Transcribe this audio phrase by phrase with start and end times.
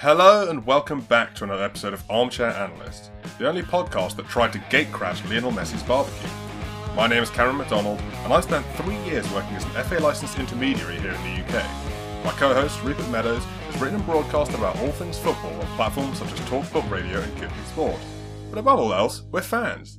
[0.00, 4.50] Hello and welcome back to another episode of Armchair Analyst, the only podcast that tried
[4.54, 6.26] to gatecrash Lionel Messi's barbecue.
[6.96, 10.38] My name is Cameron McDonald, and I spent three years working as an FA licensed
[10.38, 12.24] intermediary here in the UK.
[12.24, 16.32] My co-host Rupert Meadows has written and broadcast about all things football on platforms such
[16.32, 18.00] as TalkSport Radio and Kidney Sport.
[18.48, 19.98] But above all else, we're fans.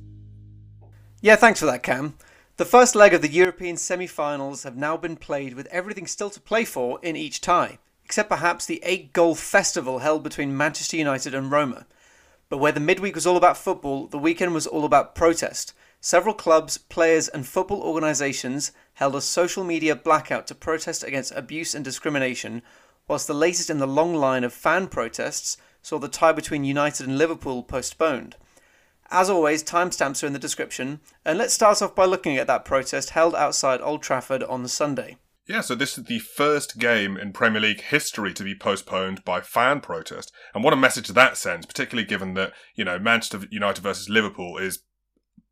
[1.20, 2.16] Yeah, thanks for that, Cam.
[2.56, 6.30] The first leg of the European semi finals have now been played with everything still
[6.30, 10.96] to play for in each tie, except perhaps the eight goal festival held between Manchester
[10.96, 11.86] United and Roma.
[12.48, 15.72] But where the midweek was all about football, the weekend was all about protest.
[16.00, 21.74] Several clubs, players, and football organisations held a social media blackout to protest against abuse
[21.74, 22.60] and discrimination,
[23.08, 27.06] whilst the latest in the long line of fan protests saw the tie between United
[27.06, 28.36] and Liverpool postponed.
[29.10, 32.64] As always, timestamps are in the description, and let's start off by looking at that
[32.64, 35.18] protest held outside Old Trafford on Sunday.
[35.46, 39.40] Yeah, so this is the first game in Premier League history to be postponed by
[39.40, 40.32] fan protest.
[40.54, 44.56] And what a message that sends, particularly given that, you know, Manchester United versus Liverpool
[44.58, 44.84] is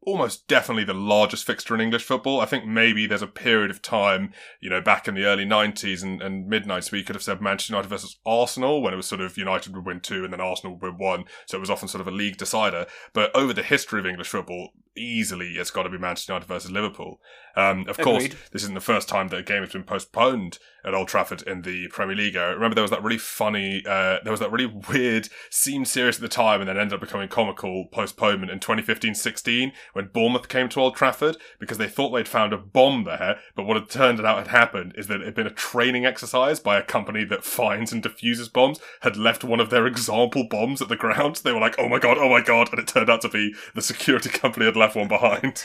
[0.03, 2.41] almost definitely the largest fixture in English football.
[2.41, 6.03] I think maybe there's a period of time, you know, back in the early 90s
[6.03, 8.97] and, and mid 90s where you could have said Manchester United versus Arsenal when it
[8.97, 11.25] was sort of United would win two and then Arsenal would win one.
[11.47, 12.87] So it was often sort of a league decider.
[13.13, 16.71] But over the history of English football, easily it's got to be Manchester United versus
[16.71, 17.21] Liverpool.
[17.57, 18.05] Um, of Agreed.
[18.05, 21.43] course, this isn't the first time that a game has been postponed at Old Trafford
[21.43, 22.37] in the Premier League.
[22.37, 26.17] I remember there was that really funny, uh, there was that really weird, seemed serious
[26.17, 30.69] at the time and then ended up becoming comical postponement in 2015-16 when Bournemouth came
[30.71, 34.21] to Old Trafford because they thought they'd found a bomb there, but what had turned
[34.21, 37.45] out had happened is that it had been a training exercise by a company that
[37.45, 41.37] finds and defuses bombs, had left one of their example bombs at the ground.
[41.37, 43.55] They were like, oh my god, oh my god, and it turned out to be
[43.75, 45.65] the security company had left one behind.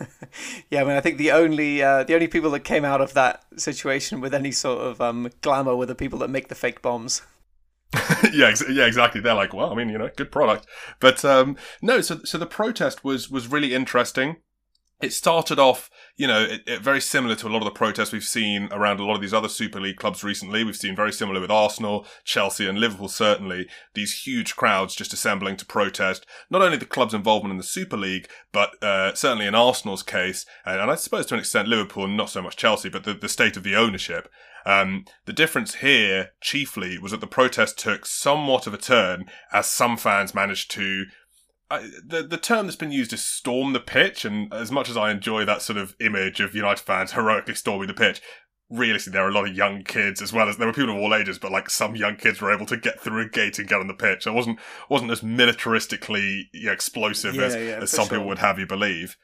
[0.70, 3.14] yeah, I mean, I think the only uh, the only people that came out of
[3.14, 6.82] that situation with any sort of um, glamour were the people that make the fake
[6.82, 7.22] bombs.
[8.32, 9.20] yeah, ex- yeah, exactly.
[9.20, 10.66] They're like, well, I mean, you know, good product,
[11.00, 12.00] but um, no.
[12.00, 14.36] So, so the protest was was really interesting
[15.02, 18.12] it started off, you know, it, it, very similar to a lot of the protests
[18.12, 20.62] we've seen around a lot of these other Super League clubs recently.
[20.62, 23.68] We've seen very similar with Arsenal, Chelsea, and Liverpool, certainly.
[23.94, 27.96] These huge crowds just assembling to protest not only the club's involvement in the Super
[27.96, 32.06] League, but uh, certainly in Arsenal's case, and, and, I suppose to an extent Liverpool,
[32.06, 34.28] not so much Chelsea, but the, the state of the ownership.
[34.64, 39.66] Um, the difference here, chiefly, was that the protest took somewhat of a turn as
[39.66, 41.06] some fans managed to
[41.72, 44.96] I, the the term that's been used is storm the pitch, and as much as
[44.96, 48.20] I enjoy that sort of image of United fans heroically storming the pitch,
[48.68, 51.00] realistically there are a lot of young kids as well as there were people of
[51.00, 53.68] all ages, but like some young kids were able to get through a gate and
[53.68, 54.26] get on the pitch.
[54.26, 54.58] It wasn't
[54.90, 58.18] wasn't as militaristically explosive yeah, as, yeah, as some sure.
[58.18, 59.16] people would have you believe.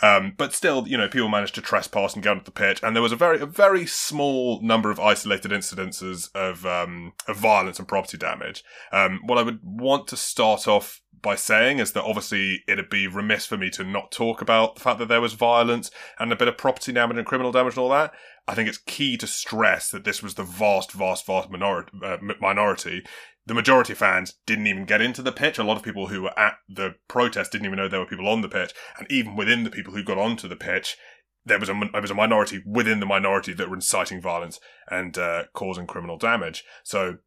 [0.00, 2.94] Um, but still, you know, people managed to trespass and get onto the pitch, and
[2.94, 7.80] there was a very, a very small number of isolated incidences of um, of violence
[7.80, 8.62] and property damage.
[8.92, 13.06] Um, what I would want to start off by saying is that obviously it'd be
[13.06, 16.36] remiss for me to not talk about the fact that there was violence and a
[16.36, 18.12] bit of property damage and criminal damage and all that.
[18.46, 21.92] I think it's key to stress that this was the vast, vast, vast minority.
[22.02, 23.04] Uh, minority.
[23.46, 25.58] The majority of fans didn't even get into the pitch.
[25.58, 28.28] A lot of people who were at the protest didn't even know there were people
[28.28, 28.72] on the pitch.
[28.98, 30.96] And even within the people who got onto the pitch,
[31.44, 35.16] there was a there was a minority within the minority that were inciting violence and
[35.16, 36.64] uh, causing criminal damage.
[36.82, 37.18] So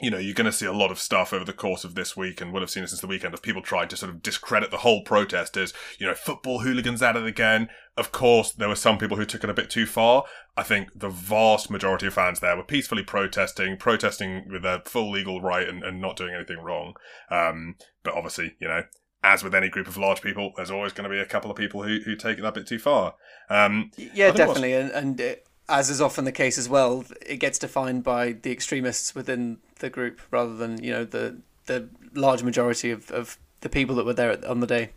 [0.00, 2.16] you know, you're going to see a lot of stuff over the course of this
[2.16, 4.22] week and we'll have seen it since the weekend of people trying to sort of
[4.22, 7.68] discredit the whole protest as, you know, football hooligans at it again.
[7.96, 10.24] Of course, there were some people who took it a bit too far.
[10.56, 15.10] I think the vast majority of fans there were peacefully protesting, protesting with their full
[15.10, 16.94] legal right and, and not doing anything wrong.
[17.30, 18.84] Um, but obviously, you know,
[19.22, 21.56] as with any group of large people, there's always going to be a couple of
[21.56, 23.16] people who, who take it a bit too far.
[23.50, 24.72] Um, yeah, definitely.
[24.72, 28.50] And, and it, as is often the case as well, it gets defined by the
[28.50, 33.68] extremists within the group rather than you know the the large majority of, of the
[33.68, 34.90] people that were there on the day.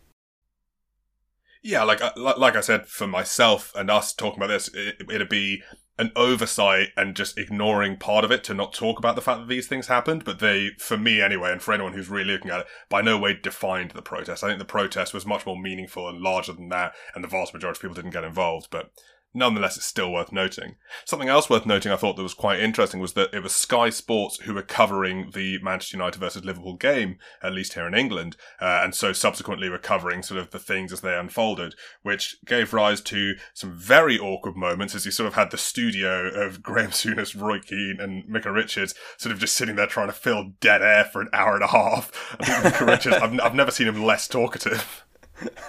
[1.62, 5.28] Yeah, like uh, like I said, for myself and us talking about this, it, it'd
[5.28, 5.62] be
[5.96, 9.48] an oversight and just ignoring part of it to not talk about the fact that
[9.48, 10.24] these things happened.
[10.24, 13.16] But they, for me anyway, and for anyone who's really looking at it, by no
[13.16, 14.42] way defined the protest.
[14.42, 17.54] I think the protest was much more meaningful and larger than that, and the vast
[17.54, 18.68] majority of people didn't get involved.
[18.70, 18.90] But
[19.34, 20.76] nonetheless, it's still worth noting.
[21.04, 23.90] Something else worth noting I thought that was quite interesting was that it was Sky
[23.90, 28.36] Sports who were covering the Manchester United versus Liverpool game, at least here in England,
[28.60, 32.72] uh, and so subsequently were covering sort of the things as they unfolded, which gave
[32.72, 36.90] rise to some very awkward moments as you sort of had the studio of Graham
[36.90, 40.80] Souness, Roy Keane, and Micah Richards sort of just sitting there trying to fill dead
[40.80, 42.36] air for an hour and a half.
[42.38, 45.04] I think Micah Richards, I've, I've never seen him less talkative.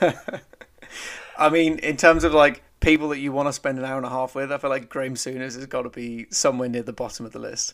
[1.38, 4.06] I mean, in terms of like people that you want to spend an hour and
[4.06, 6.94] a half with, I feel like Graham Souness has got to be somewhere near the
[6.94, 7.74] bottom of the list.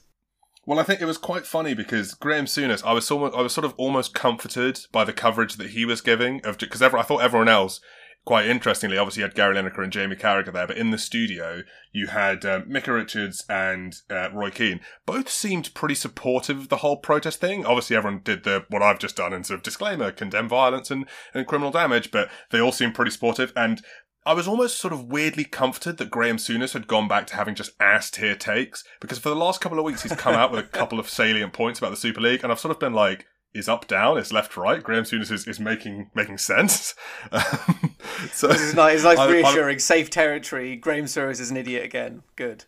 [0.65, 3.53] Well, I think it was quite funny because Graham Souness, I was of, I was
[3.53, 7.23] sort of almost comforted by the coverage that he was giving of because I thought
[7.23, 7.81] everyone else
[8.25, 11.63] quite interestingly, obviously you had Gary Lineker and Jamie Carragher there, but in the studio
[11.91, 14.79] you had um, Micah Richards and uh, Roy Keane.
[15.05, 17.65] Both seemed pretty supportive of the whole protest thing.
[17.65, 21.05] Obviously, everyone did the what I've just done and sort of disclaimer, condemn violence and,
[21.33, 23.51] and criminal damage, but they all seemed pretty supportive.
[23.55, 23.81] And
[24.23, 27.55] I was almost sort of weirdly comforted that Graham Souness had gone back to having
[27.55, 30.63] just ass tier takes because for the last couple of weeks he's come out with
[30.63, 33.25] a couple of salient points about the Super League, and I've sort of been like,
[33.53, 34.81] is up down, it's left right.
[34.81, 36.95] Graham Souness is, is making making sense.
[37.31, 37.95] Um,
[38.31, 38.95] so this is nice.
[38.95, 39.75] It's nice reassuring.
[39.75, 40.75] I, Safe territory.
[40.75, 42.23] Graham Souness is an idiot again.
[42.35, 42.65] Good.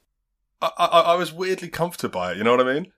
[0.62, 2.38] I, I, I was weirdly comforted by it.
[2.38, 2.92] You know what I mean?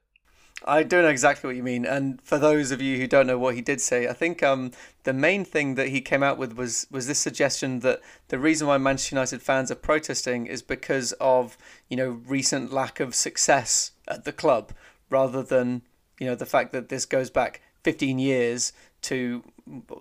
[0.63, 1.85] I don't know exactly what you mean.
[1.85, 4.71] And for those of you who don't know what he did say, I think um,
[5.03, 8.67] the main thing that he came out with was was this suggestion that the reason
[8.67, 11.57] why Manchester United fans are protesting is because of
[11.89, 14.71] you know recent lack of success at the club,
[15.09, 15.81] rather than
[16.19, 18.73] you know the fact that this goes back 15 years
[19.03, 19.43] to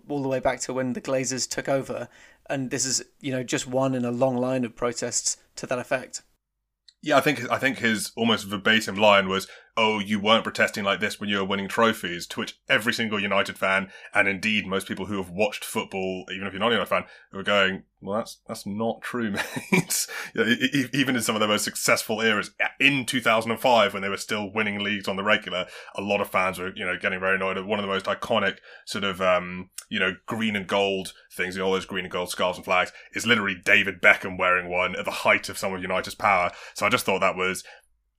[0.09, 2.09] all the way back to when the Glazers took over,
[2.49, 5.79] and this is you know just one in a long line of protests to that
[5.79, 6.23] effect.
[7.03, 11.00] Yeah, I think I think his almost verbatim line was, "Oh, you weren't protesting like
[11.00, 14.87] this when you were winning trophies." To which every single United fan, and indeed most
[14.87, 18.19] people who have watched football, even if you're not a United fan, were going, "Well,
[18.19, 19.31] that's that's not true,
[19.73, 20.55] mate." you know,
[20.93, 22.50] even in some of the most successful eras,
[22.81, 26.59] in 2005 when they were still winning leagues on the regular, a lot of fans
[26.59, 27.59] were you know getting very annoyed.
[27.59, 31.56] at One of the most iconic sort of um, you know green and gold things,
[31.56, 34.69] you know, all those green and gold scarves and flags, is literally David Beckham wearing
[34.69, 36.50] one at the height of some of United's power.
[36.75, 37.65] So I just thought that was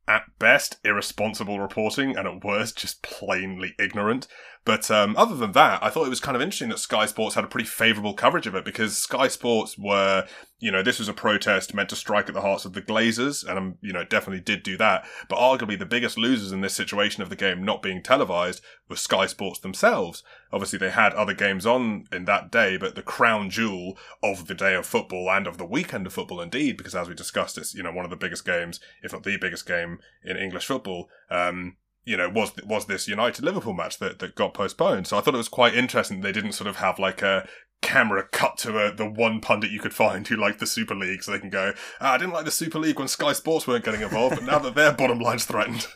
[0.08, 4.28] at best irresponsible reporting and at worst just plainly ignorant.
[4.66, 7.36] But um, other than that, I thought it was kind of interesting that Sky Sports
[7.36, 10.26] had a pretty favourable coverage of it because Sky Sports were,
[10.60, 13.48] you know, this was a protest meant to strike at the hearts of the Glazers,
[13.48, 15.06] and um, you know, definitely did do that.
[15.30, 18.96] But arguably, the biggest losers in this situation of the game not being televised were
[18.96, 20.24] Sky Sports themselves.
[20.52, 24.56] Obviously, they had other games on in that day, but the crown jewel of the
[24.56, 27.74] day of football and of the weekend of football, indeed, because as we discussed, it's
[27.74, 31.10] you know one of the biggest games, if not the biggest game in English football.
[31.30, 35.08] Um, you know, was was this United Liverpool match that, that got postponed.
[35.08, 37.48] So I thought it was quite interesting they didn't sort of have like a
[37.82, 41.24] camera cut to a, the one pundit you could find who liked the Super League,
[41.24, 43.86] so they can go, ah, I didn't like the Super League when Sky Sports weren't
[43.86, 45.88] getting involved, but now that their bottom line's threatened.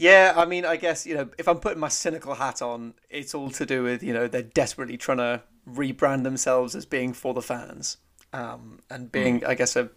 [0.00, 3.34] Yeah, I mean, I guess you know, if I'm putting my cynical hat on, it's
[3.34, 7.34] all to do with you know they're desperately trying to rebrand themselves as being for
[7.34, 7.98] the fans,
[8.32, 9.46] um, and being, mm.
[9.46, 9.90] I guess, a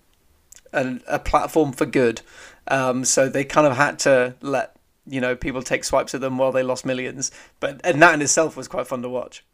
[0.73, 2.21] a, a platform for good.
[2.67, 4.75] Um, so they kind of had to let
[5.07, 7.31] you know people take swipes at them while they lost millions.
[7.61, 9.45] But and that in itself was quite fun to watch.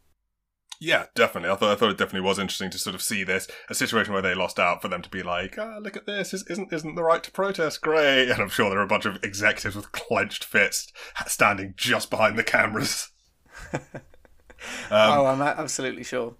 [0.82, 1.50] Yeah, definitely.
[1.50, 4.14] I thought I thought it definitely was interesting to sort of see this a situation
[4.14, 6.72] where they lost out for them to be like, ah, oh, look at this, isn't
[6.72, 8.30] isn't the right to protest great?
[8.30, 10.90] And I'm sure there are a bunch of executives with clenched fists
[11.26, 13.10] standing just behind the cameras.
[13.74, 13.80] um,
[14.90, 16.36] oh, I'm absolutely sure.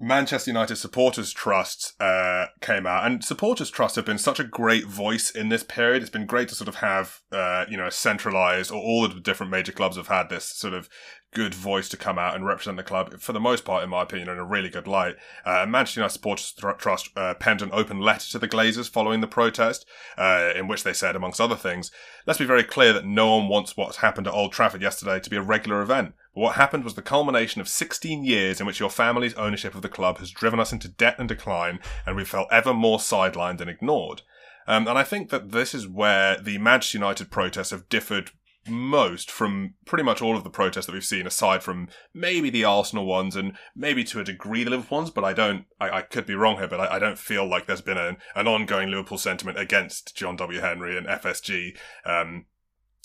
[0.00, 4.84] Manchester United Supporters Trust uh, came out, and Supporters Trust have been such a great
[4.86, 6.02] voice in this period.
[6.02, 9.52] It's been great to sort of have, uh, you know, centralized, or all the different
[9.52, 10.88] major clubs have had this sort of
[11.32, 14.02] good voice to come out and represent the club, for the most part, in my
[14.02, 15.16] opinion, in a really good light.
[15.44, 19.26] Uh, Manchester United Supporters Trust uh, penned an open letter to the Glazers following the
[19.26, 19.86] protest,
[20.18, 21.90] uh, in which they said, amongst other things,
[22.26, 25.30] let's be very clear that no one wants what's happened at Old Trafford yesterday to
[25.30, 26.14] be a regular event.
[26.34, 29.82] But what happened was the culmination of 16 years in which your family's ownership of
[29.82, 33.60] the club has driven us into debt and decline, and we felt ever more sidelined
[33.60, 34.22] and ignored.
[34.66, 38.30] Um, and I think that this is where the Manchester United protests have differed
[38.68, 42.64] most from pretty much all of the protests that we've seen, aside from maybe the
[42.64, 45.10] Arsenal ones and maybe to a degree the Liverpool ones.
[45.10, 47.66] But I don't, I, I could be wrong here, but I, I, don't feel like
[47.66, 50.60] there's been a, an ongoing Liverpool sentiment against John W.
[50.60, 52.46] Henry and FSG, um,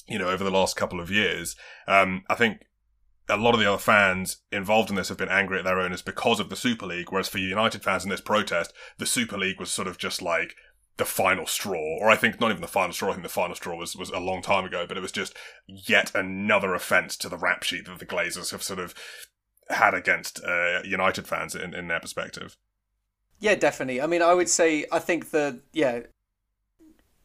[0.07, 1.55] you know, over the last couple of years.
[1.87, 2.61] Um, I think
[3.29, 6.01] a lot of the other fans involved in this have been angry at their owners
[6.01, 9.59] because of the Super League, whereas for United fans in this protest, the Super League
[9.59, 10.55] was sort of just like
[10.97, 13.09] the final straw, or I think not even the final straw.
[13.09, 15.35] I think the final straw was, was a long time ago, but it was just
[15.67, 18.95] yet another offence to the rap sheet that the Glazers have sort of
[19.69, 22.57] had against uh, United fans in, in their perspective.
[23.39, 24.01] Yeah, definitely.
[24.01, 26.01] I mean, I would say I think that yeah,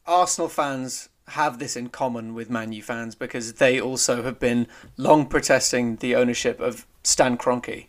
[0.07, 4.67] Arsenal fans have this in common with Man U fans because they also have been
[4.99, 7.87] long protesting the ownership of Stan Kroenke.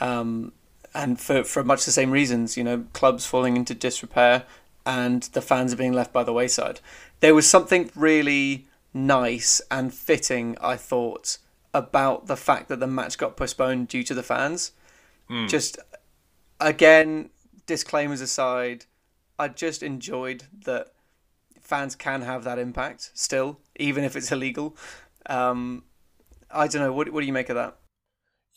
[0.00, 0.52] Um,
[0.94, 4.44] and for, for much the same reasons, you know, clubs falling into disrepair
[4.86, 6.80] and the fans are being left by the wayside.
[7.20, 11.38] There was something really nice and fitting, I thought,
[11.74, 14.72] about the fact that the match got postponed due to the fans.
[15.28, 15.48] Mm.
[15.48, 15.78] Just,
[16.60, 17.30] again,
[17.66, 18.86] disclaimers aside,
[19.38, 20.92] I just enjoyed that
[21.60, 23.58] fans can have that impact still.
[23.78, 24.76] even if it's illegal.
[25.26, 25.84] Um,
[26.50, 26.92] I don't know.
[26.92, 27.76] What, what do you make of that?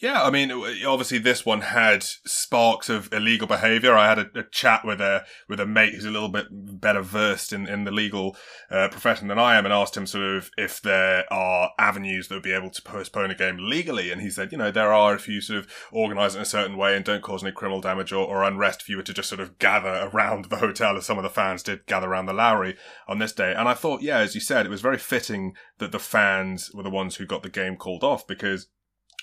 [0.01, 0.49] Yeah, I mean,
[0.87, 3.97] obviously this one had sparks of illegal behaviour.
[3.97, 7.01] I had a, a, chat with a with a mate who's a little bit better
[7.01, 8.37] versed in, in the legal
[8.71, 12.35] uh, profession than I am, and asked him sort of if there are avenues that
[12.35, 14.09] would be able to postpone a game legally.
[14.09, 16.77] And he said, you know, there are if you sort of organise in a certain
[16.77, 18.83] way and don't cause any criminal damage or, or unrest.
[18.83, 21.29] If you were to just sort of gather around the hotel, as some of the
[21.29, 22.77] fans did gather around the Lowry
[23.09, 25.91] on this day, and I thought, yeah, as you said, it was very fitting that
[25.91, 28.67] the fans were the ones who got the game called off because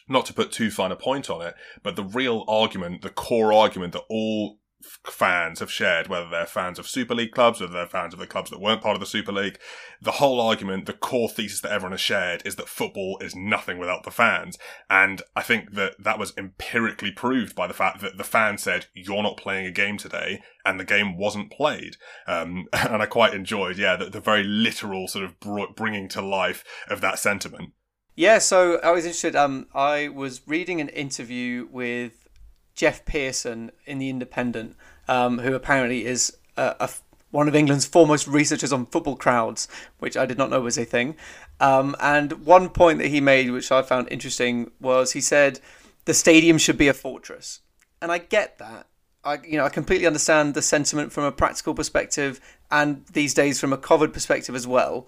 [0.08, 3.52] not to put too fine a point on it, but the real argument, the core
[3.52, 4.58] argument that all
[5.04, 8.26] fans have shared, whether they're fans of Super League clubs, whether they're fans of the
[8.26, 9.58] clubs that weren't part of the Super League,
[10.00, 13.78] the whole argument, the core thesis that everyone has shared is that football is nothing
[13.78, 14.58] without the fans.
[14.90, 18.86] And I think that that was empirically proved by the fact that the fans said,
[18.94, 21.96] you're not playing a game today, and the game wasn't played.
[22.26, 25.40] Um, and I quite enjoyed, yeah, the, the very literal sort of
[25.75, 27.72] bringing to life of that sentiment.
[28.18, 29.37] Yeah, so I was interested.
[29.37, 32.26] Um, I was reading an interview with
[32.75, 34.75] Geoff Pearson in the Independent,
[35.06, 36.90] um, who apparently is a, a,
[37.30, 39.68] one of England's foremost researchers on football crowds,
[39.99, 41.14] which I did not know was a thing.
[41.61, 45.61] Um, and one point that he made, which I found interesting, was he said
[46.06, 47.61] the stadium should be a fortress,
[48.00, 48.87] and I get that.
[49.25, 53.61] I, you know, I completely understand the sentiment from a practical perspective, and these days
[53.61, 55.06] from a Covid perspective as well.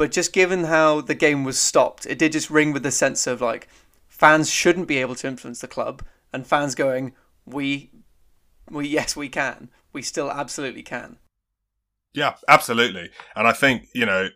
[0.00, 3.26] But just given how the game was stopped, it did just ring with the sense
[3.26, 3.68] of like
[4.08, 6.02] fans shouldn't be able to influence the club,
[6.32, 7.12] and fans going,
[7.44, 7.90] "We,
[8.70, 9.68] we, yes, we can.
[9.92, 11.18] We still absolutely can."
[12.14, 13.10] Yeah, absolutely.
[13.36, 14.30] And I think you know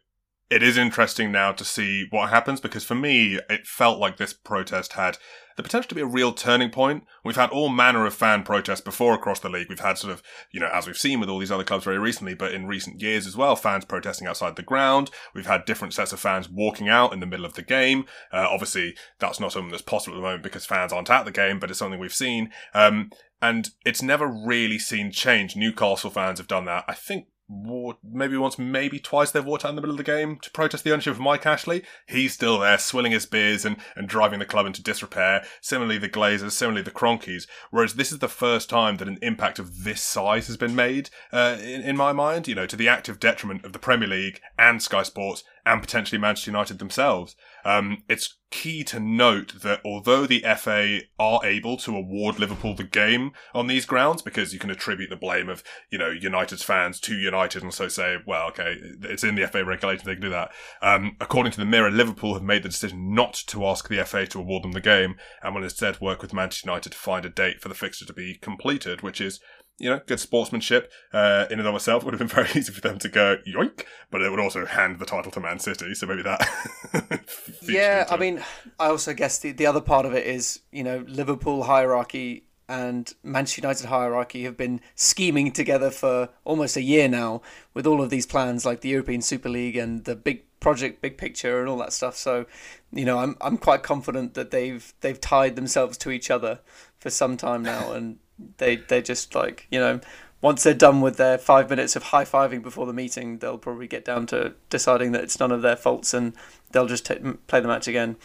[0.50, 4.34] it is interesting now to see what happens because for me, it felt like this
[4.34, 5.16] protest had
[5.56, 7.04] the potential to be a real turning point.
[7.24, 9.68] We've had all manner of fan protests before across the league.
[9.68, 11.98] We've had sort of, you know, as we've seen with all these other clubs very
[11.98, 15.10] recently, but in recent years as well, fans protesting outside the ground.
[15.34, 18.06] We've had different sets of fans walking out in the middle of the game.
[18.32, 21.30] Uh, obviously, that's not something that's possible at the moment because fans aren't at the
[21.30, 22.50] game, but it's something we've seen.
[22.74, 25.54] Um, and it's never really seen change.
[25.54, 26.84] Newcastle fans have done that.
[26.88, 30.38] I think maybe once, maybe twice they've walked out in the middle of the game
[30.40, 31.82] to protest the ownership of Mike Ashley.
[32.06, 35.44] He's still there, swilling his beers and, and driving the club into disrepair.
[35.60, 37.46] Similarly, the Glazers, similarly, the Kroenkes.
[37.70, 41.10] Whereas this is the first time that an impact of this size has been made,
[41.32, 44.40] uh, in, in my mind, you know, to the active detriment of the Premier League
[44.58, 47.36] and Sky Sports and potentially Manchester United themselves.
[47.64, 52.84] Um, it's key to note that although the FA are able to award Liverpool the
[52.84, 57.00] game on these grounds, because you can attribute the blame of, you know, United's fans
[57.00, 60.30] to United and so say, well, okay, it's in the FA regulations, they can do
[60.30, 60.52] that.
[60.80, 64.26] Um, according to the Mirror, Liverpool have made the decision not to ask the FA
[64.28, 67.30] to award them the game and will instead work with Manchester United to find a
[67.30, 69.40] date for the fixture to be completed, which is
[69.78, 72.02] you know, good sportsmanship uh, in and of itself.
[72.02, 74.66] It would have been very easy for them to go yoink, but it would also
[74.66, 75.94] hand the title to Man City.
[75.94, 77.24] So maybe that.
[77.62, 78.42] yeah, I mean,
[78.78, 83.12] I also guess the, the other part of it is, you know, Liverpool hierarchy and
[83.22, 87.42] Manchester United hierarchy have been scheming together for almost a year now
[87.74, 91.18] with all of these plans like the European Super League and the big project, big
[91.18, 92.16] picture, and all that stuff.
[92.16, 92.46] So,
[92.90, 96.60] you know, I'm I'm quite confident that they've they've tied themselves to each other
[96.98, 98.18] for some time now, and
[98.58, 100.00] they they just like you know
[100.44, 103.86] once they're done with their five minutes of high fiving before the meeting, they'll probably
[103.86, 106.34] get down to deciding that it's none of their faults and
[106.70, 107.14] they'll just t-
[107.46, 108.16] play the match again.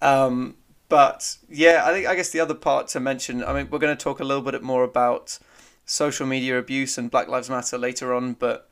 [0.00, 0.54] Um,
[0.88, 3.42] but yeah, I think I guess the other part to mention.
[3.42, 5.40] I mean, we're going to talk a little bit more about
[5.84, 8.68] social media abuse and Black Lives Matter later on, but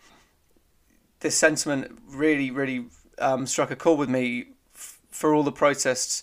[1.19, 2.87] this sentiment really, really
[3.19, 6.23] um, struck a chord with me f- for all the protests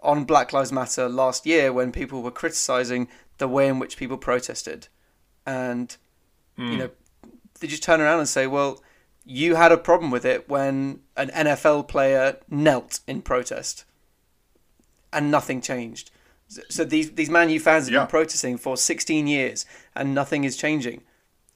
[0.00, 3.08] on Black Lives Matter last year when people were criticizing
[3.40, 4.86] the way in which people protested.
[5.44, 5.96] And,
[6.56, 6.66] mm.
[6.66, 6.78] you hmm.
[6.78, 6.90] know,
[7.58, 8.80] they just turn around and say, well,
[9.24, 13.84] you had a problem with it when an NFL player knelt in protest
[15.12, 16.10] and nothing changed.
[16.68, 18.00] So these these Man U fans have yeah.
[18.00, 21.02] been protesting for 16 years and nothing is changing.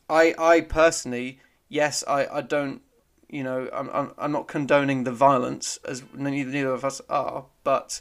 [0.09, 2.81] I I personally, yes, I, I don't,
[3.29, 7.47] you know, I'm, I'm I'm not condoning the violence as neither, neither of us are,
[7.65, 8.01] but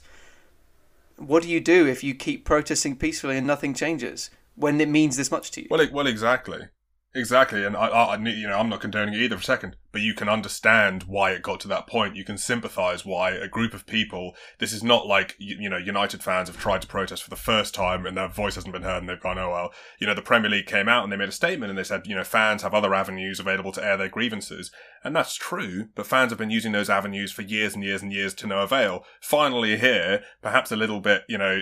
[1.17, 5.17] what do you do if you keep protesting peacefully and nothing changes when it means
[5.17, 5.67] this much to you?
[5.69, 6.67] Well, well, exactly,
[7.13, 7.63] exactly.
[7.63, 10.13] And I, I, you know, I'm not condoning it either for a second, but you
[10.13, 12.15] can understand why it got to that point.
[12.15, 14.33] You can sympathise why a group of people.
[14.59, 17.73] This is not like you know, United fans have tried to protest for the first
[17.73, 19.71] time and their voice hasn't been heard, and they've gone, oh well.
[19.99, 22.07] You know, the Premier League came out and they made a statement and they said,
[22.07, 24.71] you know, fans have other avenues available to air their grievances,
[25.03, 25.87] and that's true.
[25.95, 28.59] But fans have been using those avenues for years and years and years to no
[28.59, 29.03] avail.
[29.21, 31.61] Finally, here, perhaps a little bit, you know,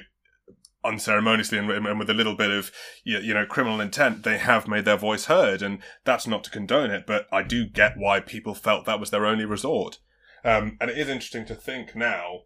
[0.84, 2.72] unceremoniously and, and, with a little bit of
[3.04, 6.90] you know criminal intent they have made their voice heard and that's not to condone
[6.90, 10.00] it but i do get why people felt that was their only resort
[10.44, 12.42] Um, and it is interesting to think now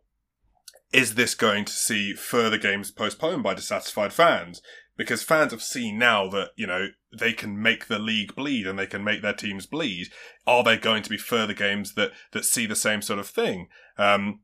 [0.95, 4.61] is this going to see further games postponed by dissatisfied fans?
[4.95, 6.87] Because fans have seen now that, you know,
[7.17, 10.07] they can make the league bleed and they can make their teams bleed.
[10.47, 13.67] Are there going to be further games that, that see the same sort of thing?
[13.97, 14.39] Um,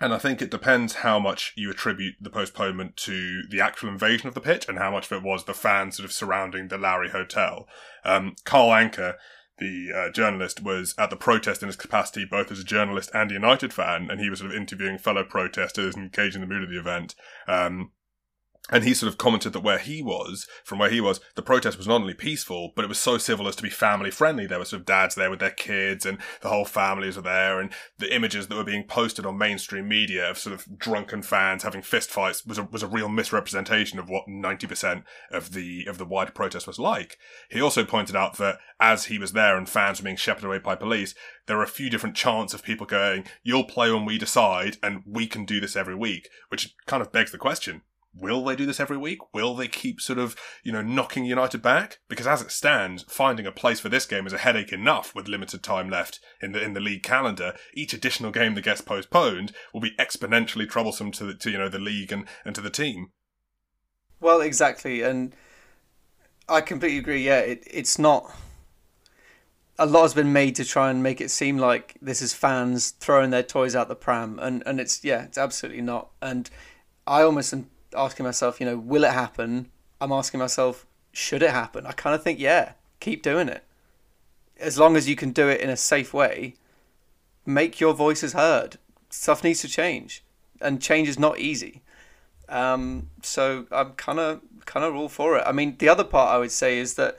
[0.00, 4.28] and I think it depends how much you attribute the postponement to the actual invasion
[4.28, 6.78] of the pitch and how much of it was the fans sort of surrounding the
[6.78, 7.68] Lowry Hotel.
[8.02, 9.16] Um, Carl Anka,
[9.58, 13.30] the uh, journalist, was at the protest in his capacity both as a journalist and
[13.30, 16.62] a United fan, and he was sort of interviewing fellow protesters and gauging the mood
[16.62, 17.14] of the event.
[17.46, 17.92] Um,
[18.70, 21.76] and he sort of commented that where he was, from where he was, the protest
[21.76, 24.46] was not only peaceful, but it was so civil as to be family friendly.
[24.46, 27.60] There were sort of dads there with their kids and the whole families were there.
[27.60, 31.64] And the images that were being posted on mainstream media of sort of drunken fans
[31.64, 36.04] having fistfights was a, was a real misrepresentation of what 90% of the, of the
[36.04, 37.18] wider protest was like.
[37.50, 40.58] He also pointed out that as he was there and fans were being shepherded away
[40.58, 41.14] by police,
[41.46, 45.02] there are a few different chants of people going, you'll play when we decide and
[45.04, 48.66] we can do this every week, which kind of begs the question Will they do
[48.66, 49.18] this every week?
[49.32, 51.98] Will they keep sort of, you know, knocking United back?
[52.08, 55.28] Because as it stands, finding a place for this game is a headache enough with
[55.28, 57.54] limited time left in the in the league calendar.
[57.72, 61.68] Each additional game that gets postponed will be exponentially troublesome to the, to you know
[61.68, 63.12] the league and, and to the team.
[64.18, 65.34] Well, exactly, and
[66.48, 67.24] I completely agree.
[67.24, 68.34] Yeah, it, it's not.
[69.78, 72.90] A lot has been made to try and make it seem like this is fans
[72.90, 76.10] throwing their toys out the pram, and and it's yeah, it's absolutely not.
[76.20, 76.50] And
[77.06, 77.54] I almost
[77.94, 79.70] asking myself, you know, will it happen?
[80.00, 81.86] I'm asking myself, should it happen?
[81.86, 83.64] I kind of think, yeah, keep doing it.
[84.58, 86.54] As long as you can do it in a safe way,
[87.46, 88.78] make your voices heard.
[89.08, 90.22] Stuff needs to change,
[90.60, 91.82] and change is not easy.
[92.48, 95.44] Um, so I'm kind of kind of all for it.
[95.46, 97.16] I mean, the other part I would say is that,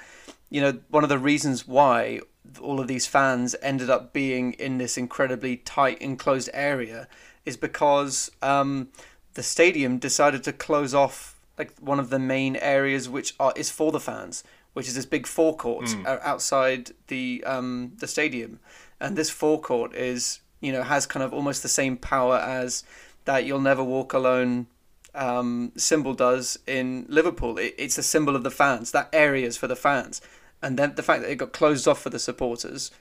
[0.49, 2.21] you know, one of the reasons why
[2.61, 7.07] all of these fans ended up being in this incredibly tight enclosed area
[7.45, 8.89] is because um,
[9.33, 13.69] the stadium decided to close off like one of the main areas which are is
[13.69, 16.21] for the fans, which is this big forecourt mm.
[16.23, 18.59] outside the um, the stadium,
[18.99, 22.83] and this forecourt is you know has kind of almost the same power as
[23.25, 24.67] that "You'll Never Walk Alone"
[25.13, 27.57] um, symbol does in Liverpool.
[27.57, 28.91] It, it's a symbol of the fans.
[28.91, 30.21] That area is for the fans,
[30.61, 32.91] and then the fact that it got closed off for the supporters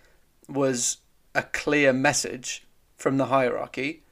[0.49, 0.99] was
[1.35, 2.67] a clear message
[2.97, 4.03] from the hierarchy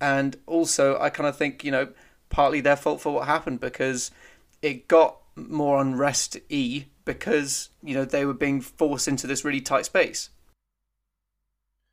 [0.00, 1.88] and also I kind of think you know
[2.30, 4.10] partly their fault for what happened because
[4.62, 9.60] it got more unrest e because you know they were being forced into this really
[9.60, 10.30] tight space.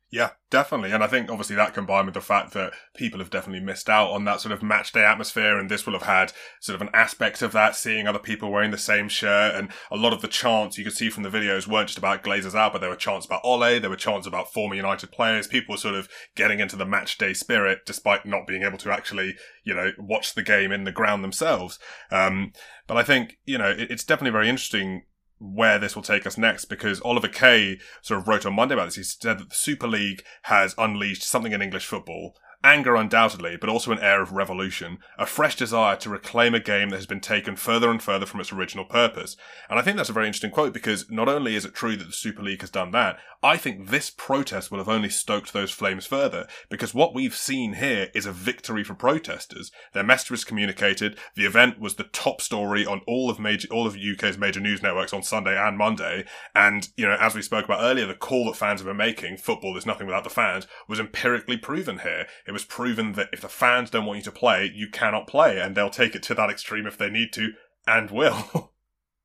[0.08, 0.92] Yeah, definitely.
[0.92, 4.12] And I think obviously that combined with the fact that people have definitely missed out
[4.12, 5.58] on that sort of match day atmosphere.
[5.58, 8.70] And this will have had sort of an aspect of that, seeing other people wearing
[8.70, 9.56] the same shirt.
[9.56, 12.22] And a lot of the chants you could see from the videos weren't just about
[12.22, 13.80] Glazers out, but there were chants about Ole.
[13.80, 15.48] There were chants about former United players.
[15.48, 18.92] People were sort of getting into the match day spirit despite not being able to
[18.92, 21.80] actually, you know, watch the game in the ground themselves.
[22.12, 22.52] Um,
[22.86, 25.02] but I think, you know, it, it's definitely very interesting
[25.38, 28.86] where this will take us next because Oliver Kay sort of wrote on Monday about
[28.86, 28.96] this.
[28.96, 32.36] He said that the Super League has unleashed something in English football
[32.66, 36.88] Anger, undoubtedly, but also an air of revolution, a fresh desire to reclaim a game
[36.88, 39.36] that has been taken further and further from its original purpose.
[39.70, 42.04] And I think that's a very interesting quote because not only is it true that
[42.04, 45.70] the Super League has done that, I think this protest will have only stoked those
[45.70, 49.70] flames further because what we've seen here is a victory for protesters.
[49.92, 51.16] Their message was communicated.
[51.36, 54.82] The event was the top story on all of major, all of UK's major news
[54.82, 56.24] networks on Sunday and Monday.
[56.56, 59.36] And, you know, as we spoke about earlier, the call that fans have been making,
[59.36, 62.26] football is nothing without the fans, was empirically proven here.
[62.48, 65.60] It was proven that if the fans don't want you to play, you cannot play,
[65.60, 67.52] and they'll take it to that extreme if they need to,
[67.86, 68.72] and will.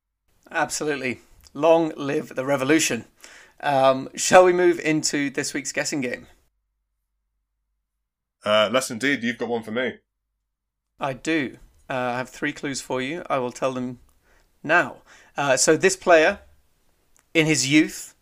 [0.50, 1.20] Absolutely.
[1.54, 3.06] Long live the revolution.
[3.60, 6.26] Um, shall we move into this week's guessing game?
[8.44, 9.22] Uh, less indeed.
[9.22, 9.94] You've got one for me.
[11.00, 11.56] I do.
[11.88, 13.22] Uh, I have three clues for you.
[13.30, 14.00] I will tell them
[14.62, 14.96] now.
[15.38, 16.40] Uh, so, this player,
[17.32, 18.14] in his youth,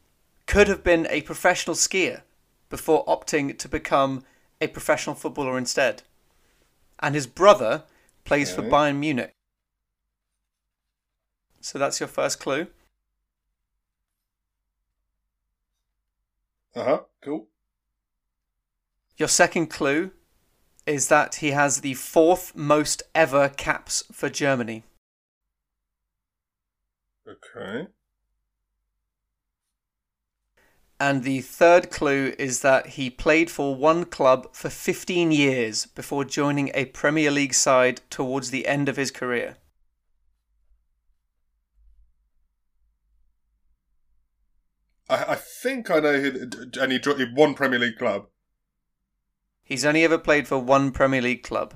[0.46, 2.22] could have been a professional skier
[2.68, 4.22] before opting to become
[4.60, 6.02] a professional footballer instead.
[6.98, 7.84] And his brother
[8.24, 9.34] plays for Bayern Munich.
[11.60, 12.66] So that's your first clue.
[16.74, 17.00] Uh huh.
[17.22, 17.48] Cool.
[19.16, 20.12] Your second clue
[20.86, 24.84] is that he has the fourth most ever caps for Germany.
[27.28, 27.86] Okay.
[31.00, 36.26] And the third clue is that he played for one club for 15 years before
[36.26, 39.56] joining a Premier League side towards the end of his career.
[45.08, 48.26] I, I think I know who, and he, he won Premier League club.
[49.64, 51.74] He's only ever played for one Premier League club.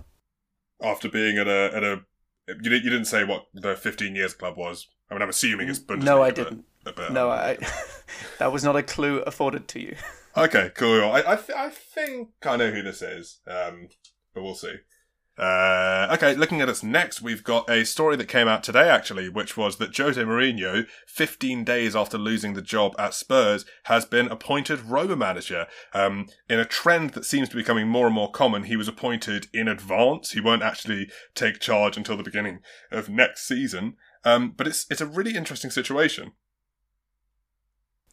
[0.83, 2.03] After being at a at a,
[2.49, 4.89] you didn't, you didn't say what the 15 years club was.
[5.11, 6.05] I mean, I'm assuming it's Bundesliga.
[6.05, 6.67] No, I didn't.
[6.85, 7.59] But, No, I,
[8.38, 9.97] that was not a clue afforded to you.
[10.37, 11.12] Okay, cool.
[11.12, 13.87] I I, th- I think I know who this is, um,
[14.35, 14.75] but we'll see.
[15.37, 19.29] Uh, okay, looking at us next, we've got a story that came out today, actually,
[19.29, 24.29] which was that Jose Mourinho, 15 days after losing the job at Spurs, has been
[24.29, 25.66] appointed Roma manager.
[25.92, 28.87] Um, in a trend that seems to be becoming more and more common, he was
[28.87, 30.33] appointed in advance.
[30.33, 32.61] He won't actually take charge until the beginning
[32.92, 33.97] of next season.
[34.25, 36.33] Um, but it's it's a really interesting situation.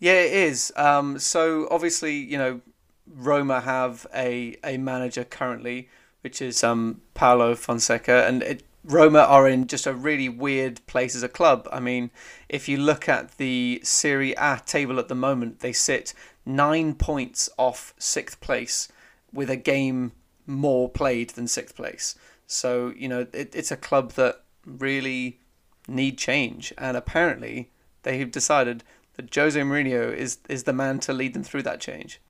[0.02, 0.74] Yeah, it is.
[0.76, 2.62] Um, so obviously, you know,
[3.08, 5.90] Roma have a a manager currently,
[6.22, 11.16] which is um Paulo Fonseca, and it, Roma are in just a really weird place
[11.16, 11.70] as a club.
[11.72, 12.10] I mean,
[12.50, 16.16] if you look at the Serie A table at the moment, they sit
[16.48, 18.88] nine points off sixth place,
[19.32, 20.14] with a game
[20.48, 22.16] more played than sixth place.
[22.48, 25.42] So you know, it, it's a club that really
[25.88, 27.70] need change, and apparently
[28.02, 28.84] they've decided
[29.16, 32.22] that Jose Mourinho is is the man to lead them through that change.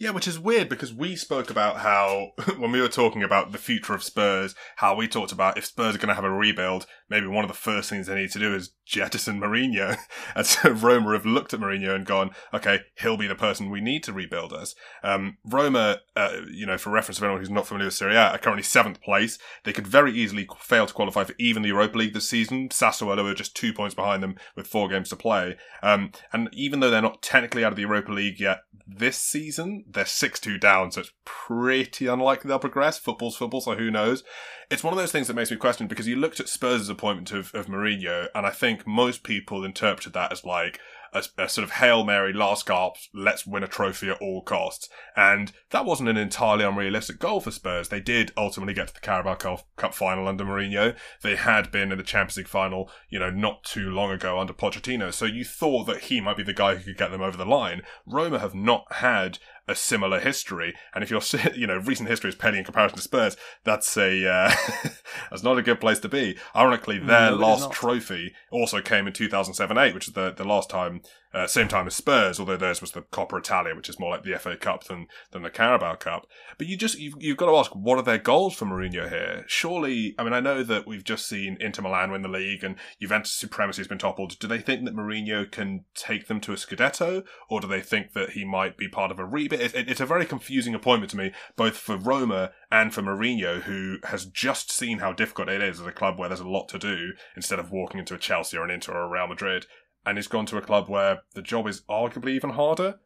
[0.00, 3.58] Yeah, which is weird because we spoke about how, when we were talking about the
[3.58, 6.86] future of Spurs, how we talked about if Spurs are going to have a rebuild,
[7.10, 9.96] maybe one of the first things they need to do is jettison Mourinho.
[10.34, 13.80] And so Roma have looked at Mourinho and gone, okay, he'll be the person we
[13.80, 14.74] need to rebuild us.
[15.02, 18.30] Um, Roma, uh, you know, for reference of anyone who's not familiar with Serie A,
[18.30, 19.38] are currently seventh place.
[19.64, 22.68] They could very easily fail to qualify for even the Europa League this season.
[22.68, 25.56] Sassuolo are just two points behind them with four games to play.
[25.82, 29.84] Um, and even though they're not technically out of the Europa League yet this season,
[29.90, 32.98] they're 6-2 down, so it's pretty unlikely they'll progress.
[32.98, 34.22] Football's football, so who knows?
[34.70, 37.32] It's one of those things that makes me question because you looked at Spurs' appointment
[37.32, 40.78] of, of Mourinho, and I think most people interpreted that as like
[41.12, 44.88] a, a sort of Hail Mary, last gasp, let's win a trophy at all costs.
[45.16, 47.88] And that wasn't an entirely unrealistic goal for Spurs.
[47.88, 50.96] They did ultimately get to the Carabao Cup, Cup final under Mourinho.
[51.22, 54.52] They had been in the Champions League final, you know, not too long ago under
[54.52, 55.12] Pochettino.
[55.12, 57.46] So you thought that he might be the guy who could get them over the
[57.46, 57.82] line.
[58.06, 60.74] Roma have not had a similar history.
[60.94, 61.20] And if you're,
[61.54, 64.52] you know, recent history is petty in comparison to Spurs, that's a, uh,
[65.30, 66.36] that's not a good place to be.
[66.56, 71.02] Ironically, their No, last trophy also came in 2007-8, which is the, the last time,
[71.34, 74.24] uh, same time as Spurs, although theirs was the Coppa Italia, which is more like
[74.24, 76.26] the FA Cup than, than the Carabao Cup.
[76.56, 79.44] But you just, you've, you've got to ask, what are their goals for Mourinho here?
[79.46, 82.76] Surely, I mean, I know that we've just seen Inter Milan win the league and
[83.00, 84.38] Juventus supremacy has been toppled.
[84.38, 87.24] Do they think that Mourinho can take them to a Scudetto?
[87.50, 89.60] Or do they think that he might be part of a rebuild?
[89.62, 93.62] It, it, it's a very confusing appointment to me, both for Roma and for Mourinho,
[93.62, 96.68] who has just seen how difficult it is as a club where there's a lot
[96.68, 99.66] to do instead of walking into a Chelsea or an Inter or a Real Madrid.
[100.06, 102.98] And he's gone to a club where the job is arguably even harder.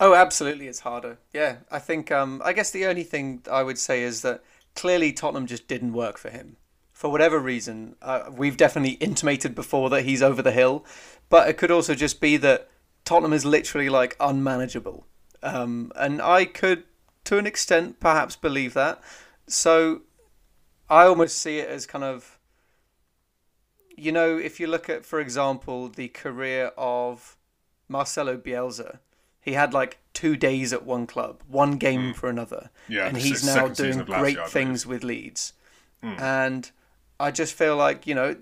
[0.00, 1.18] Oh, absolutely, it's harder.
[1.32, 2.10] Yeah, I think.
[2.10, 4.42] Um, I guess the only thing I would say is that
[4.74, 6.56] clearly Tottenham just didn't work for him
[6.92, 7.96] for whatever reason.
[8.00, 10.84] Uh, we've definitely intimated before that he's over the hill,
[11.28, 12.68] but it could also just be that
[13.04, 15.06] Tottenham is literally like unmanageable.
[15.42, 16.84] Um, and I could,
[17.24, 19.02] to an extent, perhaps believe that.
[19.48, 20.02] So
[20.88, 22.38] I almost see it as kind of,
[24.02, 27.36] you know, if you look at, for example, the career of
[27.88, 28.98] Marcelo Bielsa,
[29.40, 32.12] he had like two days at one club, one game hmm.
[32.12, 34.50] for another, Yeah, and he's now doing of Lazio, I great believe.
[34.50, 35.52] things with Leeds.
[36.02, 36.14] Hmm.
[36.18, 36.70] And
[37.20, 38.36] I just feel like you know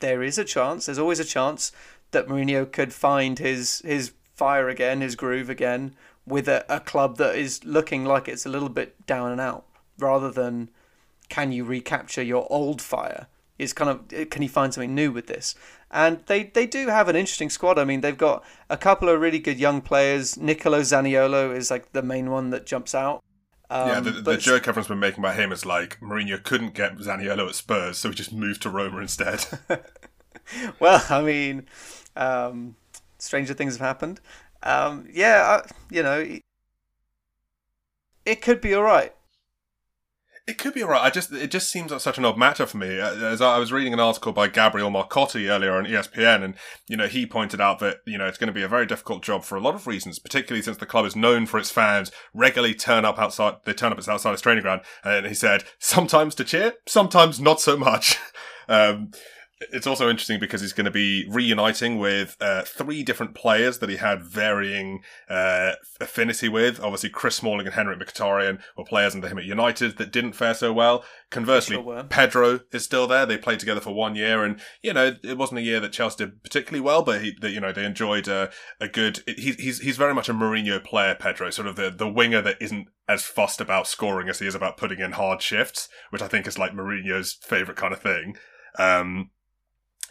[0.00, 0.86] there is a chance.
[0.86, 1.72] There's always a chance
[2.12, 5.94] that Mourinho could find his his fire again, his groove again,
[6.26, 9.66] with a, a club that is looking like it's a little bit down and out,
[9.98, 10.70] rather than
[11.28, 13.26] can you recapture your old fire?
[13.58, 15.54] Is kind of can he find something new with this?
[15.90, 17.78] And they, they do have an interesting squad.
[17.78, 20.36] I mean, they've got a couple of really good young players.
[20.36, 23.22] Nicolo Zaniolo is like the main one that jumps out.
[23.70, 26.98] Um, yeah, the, the joke everyone's been making about him is like Mourinho couldn't get
[26.98, 29.46] Zaniolo at Spurs, so he just moved to Roma instead.
[30.78, 31.66] Well, I mean,
[32.14, 32.76] um,
[33.18, 34.20] stranger things have happened.
[34.62, 36.38] Um, yeah, I, you know,
[38.24, 39.14] it could be all right.
[40.46, 41.02] It could be alright.
[41.02, 43.00] I just it just seems like such an odd matter for me.
[43.00, 46.54] Uh, As I was reading an article by Gabriele Marcotti earlier on ESPN, and
[46.86, 49.24] you know he pointed out that you know it's going to be a very difficult
[49.24, 52.12] job for a lot of reasons, particularly since the club is known for its fans
[52.32, 53.56] regularly turn up outside.
[53.64, 57.40] They turn up its outside its training ground, and he said sometimes to cheer, sometimes
[57.40, 58.16] not so much.
[58.68, 59.10] um,
[59.72, 63.88] It's also interesting because he's going to be reuniting with uh, three different players that
[63.88, 66.78] he had varying uh, affinity with.
[66.78, 70.52] Obviously, Chris Smalling and Henrikh Mkhitaryan were players under him at United that didn't fare
[70.52, 71.04] so well.
[71.30, 72.04] Conversely, Sure.
[72.04, 73.24] Pedro is still there.
[73.24, 76.26] They played together for one year, and you know it wasn't a year that Chelsea
[76.26, 79.20] did particularly well, but he, that you know they enjoyed a, a good.
[79.26, 82.60] He's he's he's very much a Mourinho player, Pedro, sort of the the winger that
[82.60, 86.28] isn't as fussed about scoring as he is about putting in hard shifts, which I
[86.28, 88.36] think is like Mourinho's favorite kind of thing.
[88.78, 89.30] Um,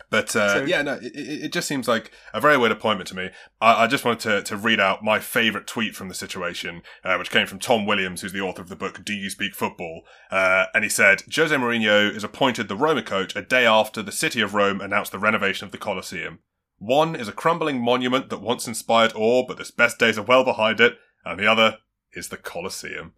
[0.10, 3.16] but uh, So- yeah, no, it, it just seems like a very weird appointment to
[3.16, 3.30] me.
[3.62, 7.16] I, I just wanted to, to read out my favourite tweet from the situation, uh,
[7.18, 10.04] which came from Tom Williams, who's the author of the book Do You Speak Football?
[10.32, 14.12] Uh, and he said, Jose Mourinho is appointed the Roma coach a day after the
[14.12, 16.40] city of Rome announced the renovation of the Colosseum.
[16.78, 20.44] One is a crumbling monument that once inspired awe, but its best days are well
[20.44, 21.78] behind it, and the other
[22.14, 23.14] is the Colosseum.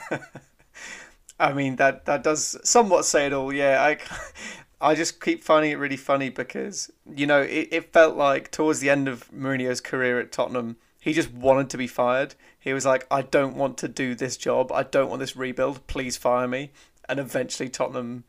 [1.38, 3.52] I mean that that does somewhat say it all.
[3.52, 3.98] Yeah, I
[4.84, 8.80] I just keep finding it really funny because you know it, it felt like towards
[8.80, 12.34] the end of Mourinho's career at Tottenham, he just wanted to be fired.
[12.60, 14.70] He was like, I don't want to do this job.
[14.70, 15.86] I don't want this rebuild.
[15.86, 16.70] Please fire me.
[17.08, 18.24] And eventually Tottenham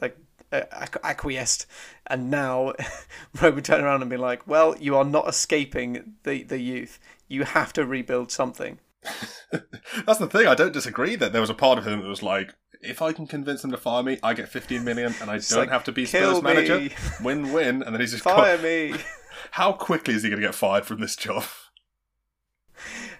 [0.00, 0.16] like
[0.52, 1.66] acqu- acquiesced,
[2.06, 2.74] and now
[3.40, 7.00] Roma turn around and be like, well, you are not escaping the the youth.
[7.26, 8.78] You have to rebuild something.
[10.06, 10.46] That's the thing.
[10.46, 13.12] I don't disagree that there was a part of him that was like, if I
[13.12, 15.84] can convince them to fire me, I get 15 million and I don't like, have
[15.84, 16.94] to be "Kill Spurs manager.
[17.22, 17.82] Win win.
[17.82, 18.94] And then he's just Fire got, me.
[19.52, 21.44] How quickly is he going to get fired from this job?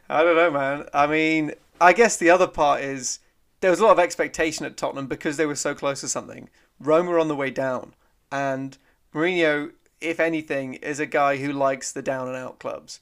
[0.08, 0.86] I don't know, man.
[0.92, 3.20] I mean, I guess the other part is
[3.60, 6.50] there was a lot of expectation at Tottenham because they were so close to something.
[6.80, 7.94] Roma were on the way down,
[8.30, 8.76] and
[9.14, 13.00] Mourinho, if anything, is a guy who likes the down and out clubs.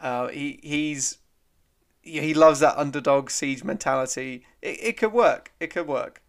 [0.00, 1.18] Uh, he he's
[2.02, 4.46] he loves that underdog siege mentality.
[4.62, 5.52] It, it could work.
[5.60, 6.22] It could work.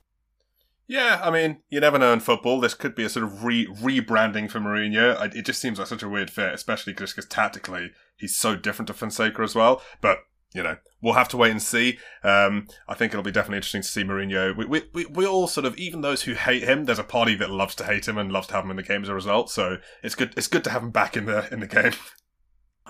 [0.88, 2.60] Yeah, I mean, you never know in football.
[2.60, 5.18] This could be a sort of re rebranding for Mourinho.
[5.18, 8.88] I, it just seems like such a weird fit, especially because tactically he's so different
[8.88, 9.82] to Fonseca as well.
[10.02, 10.20] But
[10.54, 11.98] you know, we'll have to wait and see.
[12.24, 14.56] Um, I think it'll be definitely interesting to see Mourinho.
[14.58, 17.36] We, we, we, we all sort of, even those who hate him, there's a party
[17.36, 19.14] that loves to hate him and loves to have him in the game as a
[19.14, 19.50] result.
[19.50, 20.34] So it's good.
[20.36, 21.94] It's good to have him back in the in the game.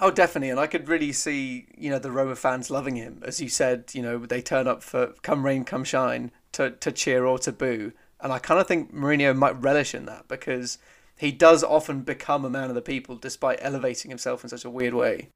[0.04, 3.40] Oh, definitely, and I could really see you know the Roma fans loving him, as
[3.40, 3.92] you said.
[3.94, 7.52] You know they turn up for come rain, come shine to to cheer or to
[7.52, 10.80] boo, and I kind of think Mourinho might relish in that because
[11.16, 14.72] he does often become a man of the people despite elevating himself in such a
[14.72, 15.30] weird way.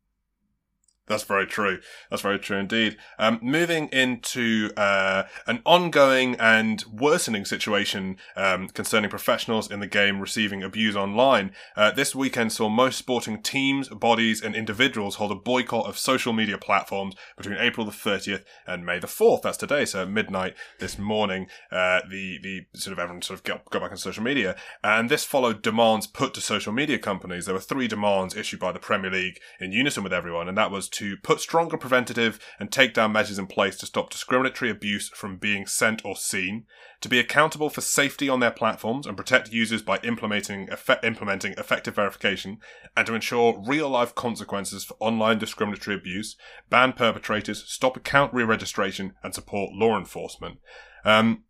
[1.08, 1.80] That's very true.
[2.10, 2.98] That's very true indeed.
[3.20, 10.20] Um, moving into uh, an ongoing and worsening situation um, concerning professionals in the game
[10.20, 11.52] receiving abuse online.
[11.76, 16.34] Uh, this weekend saw most sporting teams, bodies, and individuals hold a boycott of social
[16.34, 19.44] media platforms between April the 30th and May the 4th.
[19.44, 21.46] That's today, so midnight this morning.
[21.72, 25.10] Uh, the the sort of everyone sort of got, got back on social media, and
[25.10, 27.46] this followed demands put to social media companies.
[27.46, 30.72] There were three demands issued by the Premier League in unison with everyone, and that
[30.72, 35.38] was to put stronger preventative and takedown measures in place to stop discriminatory abuse from
[35.38, 36.66] being sent or seen,
[37.02, 40.70] to be accountable for safety on their platforms and protect users by implementing
[41.04, 42.58] implementing effective verification,
[42.96, 46.38] and to ensure real life consequences for online discriminatory abuse,
[46.70, 50.60] ban perpetrators, stop account re-registration, and support law enforcement.
[51.04, 51.44] Um,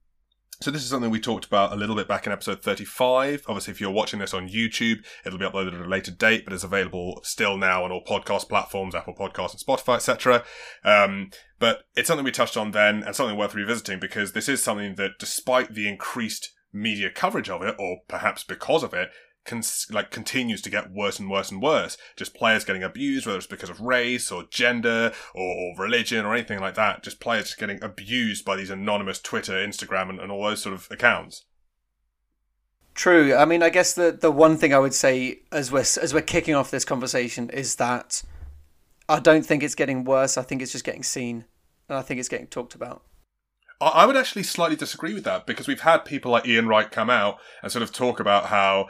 [0.61, 3.43] so this is something we talked about a little bit back in episode 35.
[3.47, 6.53] Obviously, if you're watching this on YouTube, it'll be uploaded at a later date, but
[6.53, 10.43] it's available still now on all podcast platforms, Apple Podcasts and Spotify, etc.
[10.83, 14.63] Um, but it's something we touched on then and something worth revisiting because this is
[14.63, 19.09] something that despite the increased media coverage of it, or perhaps because of it,
[19.45, 21.97] cons- like continues to get worse and worse and worse.
[22.15, 26.33] Just players getting abused, whether it's because of race or gender or, or religion or
[26.33, 27.03] anything like that.
[27.03, 30.75] Just players just getting abused by these anonymous Twitter, Instagram, and, and all those sort
[30.75, 31.45] of accounts.
[32.95, 33.35] True.
[33.35, 36.21] I mean, I guess the the one thing I would say as we're as we're
[36.21, 38.23] kicking off this conversation is that
[39.09, 40.37] I don't think it's getting worse.
[40.37, 41.45] I think it's just getting seen,
[41.89, 43.03] and I think it's getting talked about.
[43.81, 46.89] I I would actually slightly disagree with that because we've had people like Ian Wright
[46.89, 48.87] come out and sort of talk about how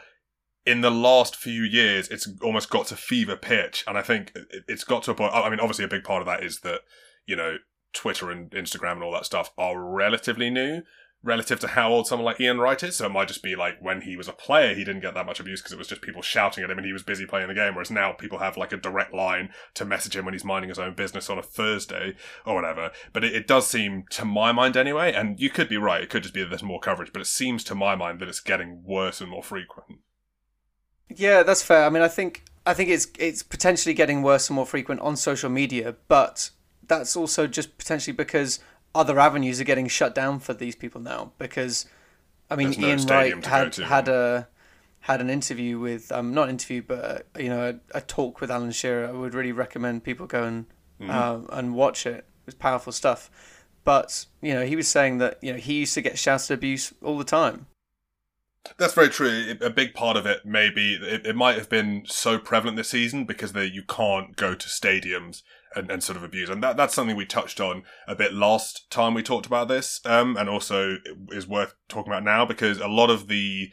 [0.66, 4.64] in the last few years it's almost got to fever pitch, and I think it-
[4.68, 5.34] it's got to a point.
[5.34, 6.82] I mean, obviously, a big part of that is that
[7.26, 7.58] you know
[7.94, 10.82] Twitter and Instagram and all that stuff are relatively new.
[11.24, 13.82] Relative to how old someone like Ian Wright is, so it might just be like
[13.82, 16.04] when he was a player, he didn't get that much abuse because it was just
[16.04, 17.74] people shouting at him and he was busy playing the game.
[17.74, 20.78] Whereas now people have like a direct line to message him when he's minding his
[20.78, 22.14] own business on a Thursday
[22.46, 22.92] or whatever.
[23.12, 26.12] But it, it does seem, to my mind anyway, and you could be right, it
[26.12, 28.40] could just be that there's more coverage, but it seems to my mind that it's
[28.40, 30.02] getting worse and more frequent.
[31.10, 31.86] Yeah, that's fair.
[31.86, 35.16] I mean, I think I think it's it's potentially getting worse and more frequent on
[35.16, 36.50] social media, but
[36.88, 38.60] that's also just potentially because
[38.94, 41.86] other avenues are getting shut down for these people now because
[42.50, 43.86] I mean, no Ian Wright had to.
[43.86, 44.48] had a
[45.02, 48.42] had an interview with um not an interview but uh, you know a, a talk
[48.42, 49.08] with Alan Shearer.
[49.08, 50.66] I would really recommend people go and
[51.00, 51.12] Mm-hmm.
[51.12, 52.20] um, and watch it.
[52.20, 53.30] It was powerful stuff.
[53.84, 56.94] But you know, he was saying that you know he used to get shouted abuse
[57.04, 57.68] all the time.
[58.78, 59.56] That's very true.
[59.62, 62.90] A big part of it may be it, it might have been so prevalent this
[62.90, 65.44] season because they, you can't go to stadiums
[65.76, 68.90] and, and sort of abuse, and that that's something we touched on a bit last
[68.90, 70.98] time we talked about this, um, and also
[71.32, 73.70] is worth talking about now because a lot of the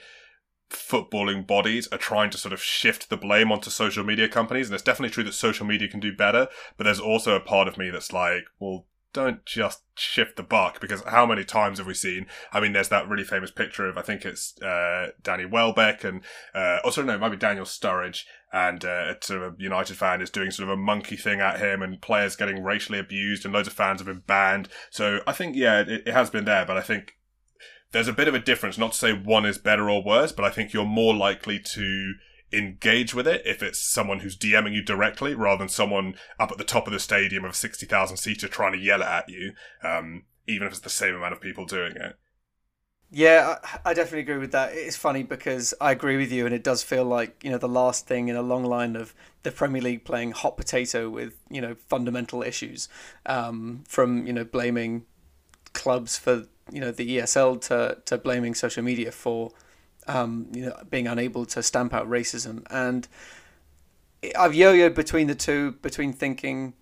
[0.71, 4.75] footballing bodies are trying to sort of shift the blame onto social media companies, and
[4.75, 7.79] it's definitely true that social media can do better, but there's also a part of
[7.79, 11.95] me that's like, well, don't just shift the buck because how many times have we
[11.95, 12.27] seen?
[12.53, 16.23] I mean, there's that really famous picture of I think it's uh, Danny Welbeck and
[16.55, 19.97] uh, also no, it might be Daniel Sturridge and uh, a sort of a United
[19.97, 23.45] fan is doing sort of a monkey thing at him and players getting racially abused
[23.45, 24.69] and loads of fans have been banned.
[24.91, 27.17] So I think yeah, it, it has been there, but I think
[27.93, 28.79] there's a bit of a difference.
[28.79, 32.15] Not to say one is better or worse, but I think you're more likely to
[32.53, 36.59] engage with it if it's someone who's DMing you directly rather than someone up at
[36.59, 40.25] the top of the stadium of 60,000 seater trying to yell it at you, um,
[40.47, 42.17] even if it's the same amount of people doing it.
[43.15, 44.73] Yeah, I, I definitely agree with that.
[44.73, 47.69] It's funny because I agree with you, and it does feel like you know the
[47.69, 51.61] last thing in a long line of the Premier League playing hot potato with you
[51.61, 52.89] know fundamental issues,
[53.27, 55.05] um, from you know blaming
[55.75, 59.53] clubs for you know the ESL to to blaming social media for
[60.07, 63.09] um, you know being unable to stamp out racism, and
[64.39, 66.75] I've yo-yoed between the two, between thinking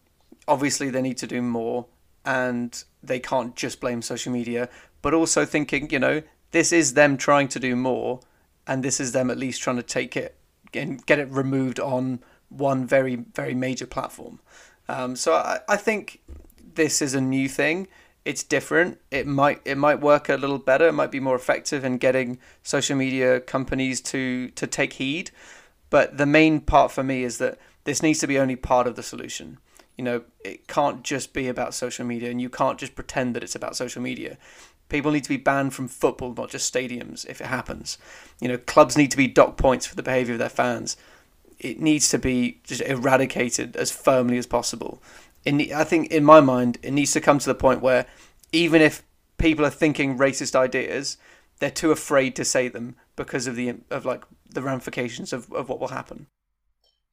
[0.46, 1.86] obviously they need to do more
[2.24, 4.68] and they can't just blame social media,
[5.00, 8.20] but also thinking, you know, this is them trying to do more
[8.66, 10.36] and this is them at least trying to take it
[10.74, 14.40] and get it removed on one very, very major platform.
[14.88, 16.20] Um, so I, I think
[16.74, 17.88] this is a new thing.
[18.24, 18.98] It's different.
[19.10, 20.88] It might it might work a little better.
[20.88, 25.30] It might be more effective in getting social media companies to to take heed.
[25.88, 28.94] But the main part for me is that this needs to be only part of
[28.94, 29.58] the solution.
[29.96, 33.42] You know, it can't just be about social media, and you can't just pretend that
[33.42, 34.38] it's about social media.
[34.88, 37.98] People need to be banned from football, not just stadiums, if it happens.
[38.40, 40.96] You know, clubs need to be dock points for the behaviour of their fans.
[41.58, 45.02] It needs to be just eradicated as firmly as possible.
[45.44, 48.06] In, I think, in my mind, it needs to come to the point where
[48.52, 49.02] even if
[49.38, 51.16] people are thinking racist ideas,
[51.58, 55.68] they're too afraid to say them because of the of like the ramifications of, of
[55.68, 56.26] what will happen.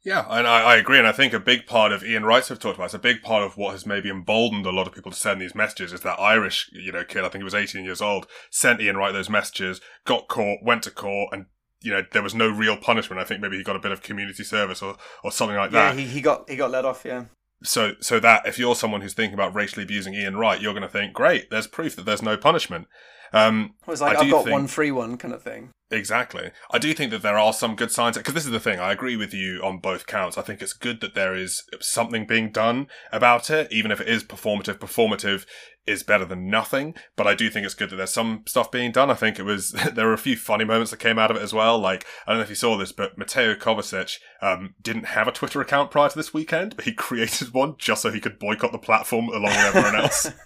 [0.03, 0.99] Yeah, and I, I agree.
[0.99, 3.21] And I think a big part of Ian Wright's have talked about, it's a big
[3.21, 6.01] part of what has maybe emboldened a lot of people to send these messages is
[6.01, 9.11] that Irish, you know, kid, I think he was 18 years old, sent Ian Wright
[9.11, 11.47] those messages, got caught, went to court, and,
[11.81, 13.19] you know, there was no real punishment.
[13.19, 15.95] I think maybe he got a bit of community service or, or something like that.
[15.95, 17.03] Yeah, he, he got he got let off.
[17.03, 17.25] Yeah,
[17.63, 20.84] so, so that if you're someone who's thinking about racially abusing Ian Wright, you're going
[20.84, 22.88] to think, great, there's proof that there's no punishment.
[23.33, 25.71] Um, it was like I I've got think- one free one kind of thing.
[25.89, 26.51] Exactly.
[26.69, 28.77] I do think that there are some good signs because this is the thing.
[28.77, 30.37] I agree with you on both counts.
[30.37, 34.09] I think it's good that there is something being done about it, even if it
[34.09, 34.79] is performative.
[34.79, 35.45] Performative
[35.85, 38.91] is better than nothing, but I do think it's good that there's some stuff being
[38.91, 39.09] done.
[39.09, 41.43] I think it was there were a few funny moments that came out of it
[41.43, 41.79] as well.
[41.79, 45.31] Like I don't know if you saw this, but Mateo Kovacic um, didn't have a
[45.31, 48.73] Twitter account prior to this weekend, but he created one just so he could boycott
[48.73, 50.29] the platform along with everyone else.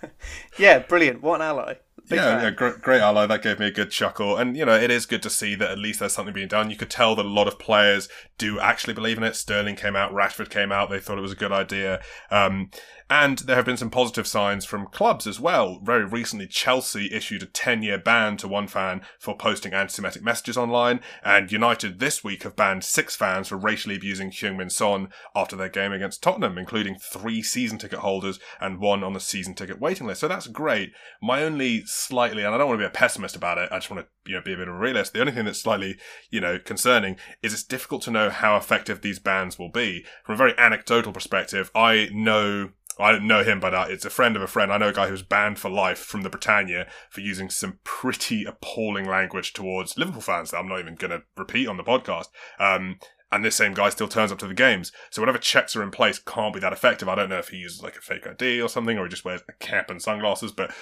[0.59, 1.23] Yeah, brilliant.
[1.23, 1.75] What an ally.
[2.17, 3.25] Yeah, yeah, great, great ally.
[3.25, 5.71] That gave me a good chuckle, and you know, it is good to see that
[5.71, 6.69] at least there's something being done.
[6.69, 9.35] You could tell that a lot of players do actually believe in it.
[9.35, 10.89] Sterling came out, Rashford came out.
[10.89, 12.69] They thought it was a good idea, um,
[13.11, 15.81] and there have been some positive signs from clubs as well.
[15.83, 21.01] Very recently, Chelsea issued a 10-year ban to one fan for posting anti-Semitic messages online,
[21.21, 25.67] and United this week have banned six fans for racially abusing Heung-Min Son after their
[25.67, 30.07] game against Tottenham, including three season ticket holders and one on the season ticket waiting
[30.07, 30.21] list.
[30.21, 30.93] So that's great.
[31.21, 33.67] My only slightly, and I don't want to be a pessimist about it.
[33.73, 35.11] I just want to, you know, be a bit of a realist.
[35.11, 35.97] The only thing that's slightly,
[36.29, 40.05] you know, concerning is it's difficult to know how effective these bans will be.
[40.23, 42.69] From a very anecdotal perspective, I know.
[43.01, 44.71] I don't know him, but uh, it's a friend of a friend.
[44.71, 47.79] I know a guy who was banned for life from the Britannia for using some
[47.83, 51.83] pretty appalling language towards Liverpool fans that I'm not even going to repeat on the
[51.83, 52.27] podcast.
[52.59, 52.99] Um,
[53.31, 54.91] and this same guy still turns up to the games.
[55.09, 57.07] So whatever checks are in place can't be that effective.
[57.07, 59.23] I don't know if he uses like a fake ID or something, or he just
[59.23, 60.51] wears a cap and sunglasses.
[60.51, 60.73] But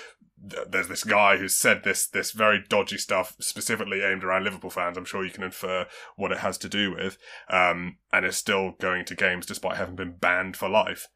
[0.49, 4.71] th- there's this guy who said this this very dodgy stuff specifically aimed around Liverpool
[4.71, 4.97] fans.
[4.97, 7.19] I'm sure you can infer what it has to do with,
[7.52, 11.08] um, and is still going to games despite having been banned for life.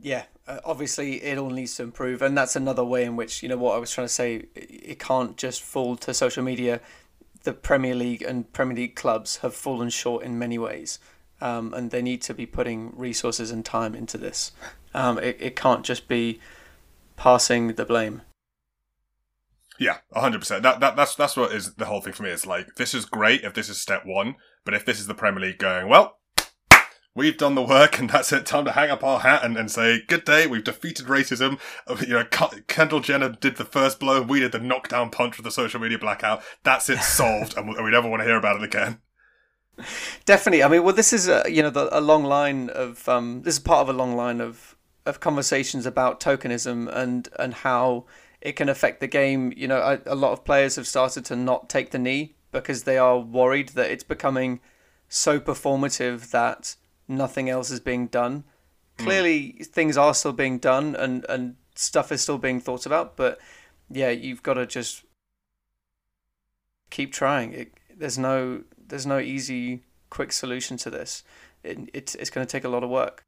[0.00, 3.48] Yeah, uh, obviously it all needs to improve, and that's another way in which you
[3.48, 4.46] know what I was trying to say.
[4.54, 6.80] It can't just fall to social media.
[7.44, 10.98] The Premier League and Premier League clubs have fallen short in many ways,
[11.40, 14.52] um, and they need to be putting resources and time into this.
[14.92, 16.40] Um, it it can't just be
[17.16, 18.22] passing the blame.
[19.78, 20.62] Yeah, hundred percent.
[20.62, 22.30] That that that's that's what is the whole thing for me.
[22.30, 25.14] It's like this is great if this is step one, but if this is the
[25.14, 26.18] Premier League going well,
[27.14, 28.46] we've done the work and that's it.
[28.46, 30.46] Time to hang up our hat and, and say good day.
[30.46, 31.58] We've defeated racism.
[32.00, 32.24] You know,
[32.66, 34.22] Kendall Jenner did the first blow.
[34.22, 36.42] We did the knockdown punch with the social media blackout.
[36.62, 39.00] That's it solved, and we never want to hear about it again.
[40.24, 40.62] Definitely.
[40.62, 43.54] I mean, well, this is a, you know the, a long line of um, this
[43.54, 48.06] is part of a long line of of conversations about tokenism and and how
[48.40, 49.52] it can affect the game.
[49.56, 52.84] You know, a, a lot of players have started to not take the knee because
[52.84, 54.60] they are worried that it's becoming
[55.08, 56.76] so performative that
[57.08, 58.44] nothing else is being done.
[58.98, 59.04] Mm.
[59.04, 63.38] Clearly, things are still being done and and stuff is still being thought about, but
[63.90, 65.04] yeah, you've got to just
[66.90, 67.52] keep trying.
[67.52, 71.24] It, there's no there's no easy quick solution to this.
[71.62, 73.24] It, it's it's going to take a lot of work.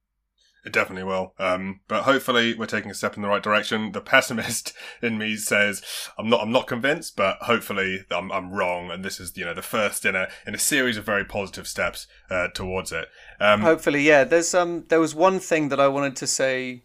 [0.66, 1.32] It definitely will.
[1.38, 3.92] Um, but hopefully we're taking a step in the right direction.
[3.92, 5.80] The pessimist in me says
[6.18, 9.54] I'm not I'm not convinced, but hopefully I'm I'm wrong, and this is you know
[9.54, 13.06] the first in a in a series of very positive steps uh, towards it.
[13.38, 14.24] Um, hopefully, yeah.
[14.24, 16.82] There's um there was one thing that I wanted to say,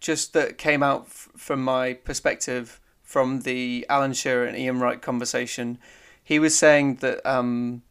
[0.00, 5.00] just that came out f- from my perspective from the Alan Shearer and Ian Wright
[5.00, 5.78] conversation.
[6.24, 7.82] He was saying that um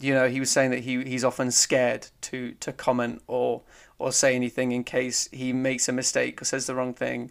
[0.00, 3.62] you know he was saying that he he's often scared to to comment or
[3.98, 7.30] or say anything in case he makes a mistake or says the wrong thing.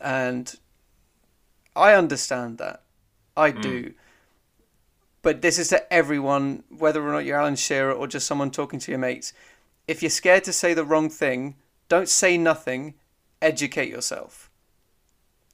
[0.00, 0.52] And
[1.76, 2.82] I understand that.
[3.36, 3.62] I mm.
[3.62, 3.94] do.
[5.22, 8.80] But this is to everyone, whether or not you're Alan Shearer or just someone talking
[8.80, 9.32] to your mates.
[9.86, 11.54] If you're scared to say the wrong thing,
[11.88, 12.94] don't say nothing,
[13.40, 14.50] educate yourself.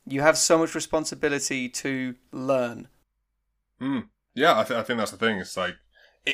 [0.06, 2.88] You have so much responsibility to learn.
[3.80, 4.08] Mm.
[4.34, 5.38] Yeah, I, th- I think that's the thing.
[5.38, 5.76] It's like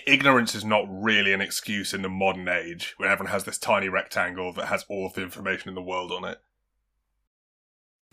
[0.07, 3.89] ignorance is not really an excuse in the modern age when everyone has this tiny
[3.89, 6.41] rectangle that has all of the information in the world on it.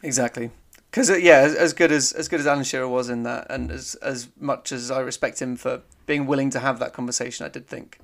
[0.03, 0.51] Exactly,
[0.89, 3.47] because uh, yeah, as, as, good as as good as Alan Shearer was in that,
[3.49, 7.45] and as as much as I respect him for being willing to have that conversation,
[7.45, 7.99] I did think,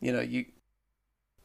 [0.00, 0.46] you know, you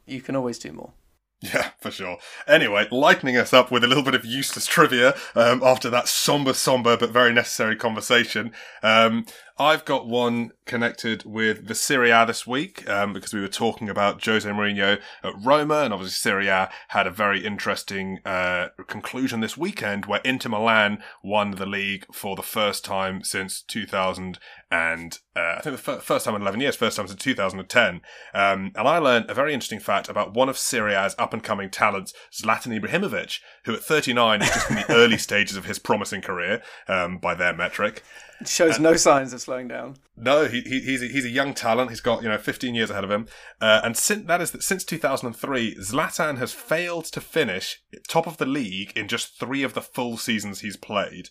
[0.06, 0.92] you can always do more.
[1.40, 2.18] Yeah, for sure.
[2.46, 6.54] Anyway, lightening us up with a little bit of useless trivia um, after that somber,
[6.54, 8.52] somber but very necessary conversation.
[8.82, 9.26] Um,
[9.56, 13.88] I've got one connected with the Serie A this week um, because we were talking
[13.88, 19.38] about Jose Mourinho at Roma, and obviously Serie A had a very interesting uh, conclusion
[19.38, 24.40] this weekend where Inter Milan won the league for the first time since 2000
[24.74, 28.00] and uh, I think the f- first time in 11 years, first time since 2010.
[28.34, 31.44] Um, and I learned a very interesting fact about one of Serie A's up and
[31.44, 35.78] coming talents, Zlatan Ibrahimovic, who at 39 is just in the early stages of his
[35.78, 38.02] promising career um, by their metric.
[38.44, 39.96] Shows no signs of slowing down.
[40.16, 41.90] No, he, he, he's a, he's a young talent.
[41.90, 43.26] He's got you know 15 years ahead of him,
[43.60, 48.36] uh, and since that is that since 2003, Zlatan has failed to finish top of
[48.36, 51.30] the league in just three of the full seasons he's played.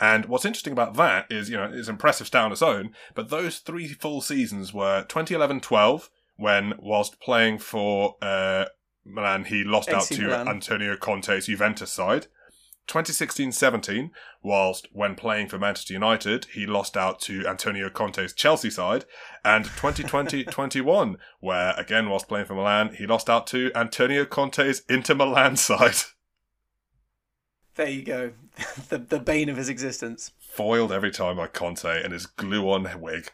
[0.00, 3.28] And what's interesting about that is, you know, it's impressive stat on its own, but
[3.28, 8.66] those three full seasons were 2011-12, when whilst playing for uh,
[9.04, 10.48] Milan, he lost AC out to Milan.
[10.48, 12.26] Antonio Conte's Juventus side.
[12.86, 14.10] 2016-17,
[14.42, 19.06] whilst when playing for Manchester United, he lost out to Antonio Conte's Chelsea side,
[19.44, 25.14] and 2020-21, where again whilst playing for Milan, he lost out to Antonio Conte's Inter
[25.14, 25.96] Milan side.
[27.76, 28.32] There you go,
[28.88, 30.32] the the bane of his existence.
[30.38, 33.30] Foiled every time by Conte and his glue-on wig.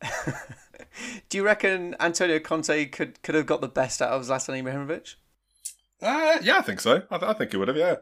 [1.28, 5.14] Do you reckon Antonio Conte could could have got the best out of Zlatan Ibrahimovic?
[6.00, 7.02] Uh, yeah, I think so.
[7.10, 7.76] I, th- I think he would have.
[7.76, 7.96] Yeah.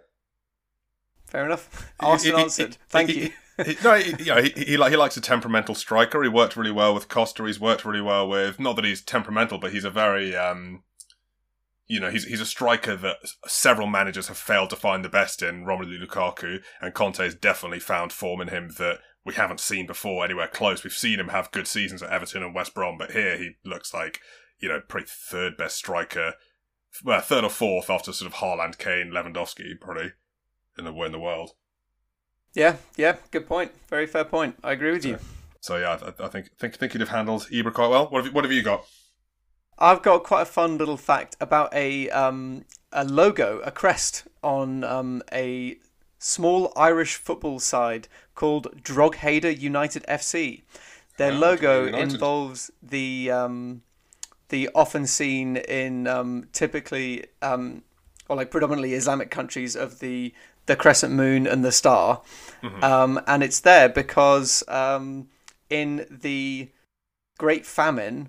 [1.27, 1.93] Fair enough.
[2.01, 2.77] Asked and answered.
[2.89, 3.31] Thank you.
[3.65, 6.23] He, no, he, you know, he, he, he likes a temperamental striker.
[6.23, 7.45] He worked really well with Costa.
[7.45, 10.83] He's worked really well with not that he's temperamental, but he's a very um,
[11.91, 13.17] you know, he's he's a striker that
[13.49, 15.65] several managers have failed to find the best in.
[15.65, 20.25] Romelu Lukaku and Conte has definitely found form in him that we haven't seen before
[20.25, 20.83] anywhere close.
[20.83, 23.93] We've seen him have good seasons at Everton and West Brom, but here he looks
[23.93, 24.21] like
[24.61, 26.35] you know, pretty third best striker,
[27.05, 30.13] well, third or fourth after sort of Haaland, Kane, Lewandowski, probably
[30.79, 31.53] in the in the world.
[32.55, 33.73] Yeah, yeah, good point.
[33.89, 34.57] Very fair point.
[34.63, 35.19] I agree with so, you.
[35.61, 38.07] So yeah, I, I, think think think you'd have handled Ibra quite well.
[38.09, 38.85] What have you, what have you got?
[39.79, 44.85] I've got quite a fun little fact about a um, a logo, a crest on
[44.85, 45.79] um, a
[46.21, 48.07] small Irish football side
[48.37, 50.63] called Drogheda United FC.
[51.17, 53.83] Their oh, logo involves the um,
[54.51, 57.83] the often seen in um, typically um,
[58.29, 60.33] or like predominantly Islamic countries of the
[60.67, 62.23] the crescent moon and the star,
[62.63, 62.85] mm-hmm.
[62.85, 65.29] um, and it's there because um,
[65.69, 66.69] in the
[67.39, 68.29] Great Famine,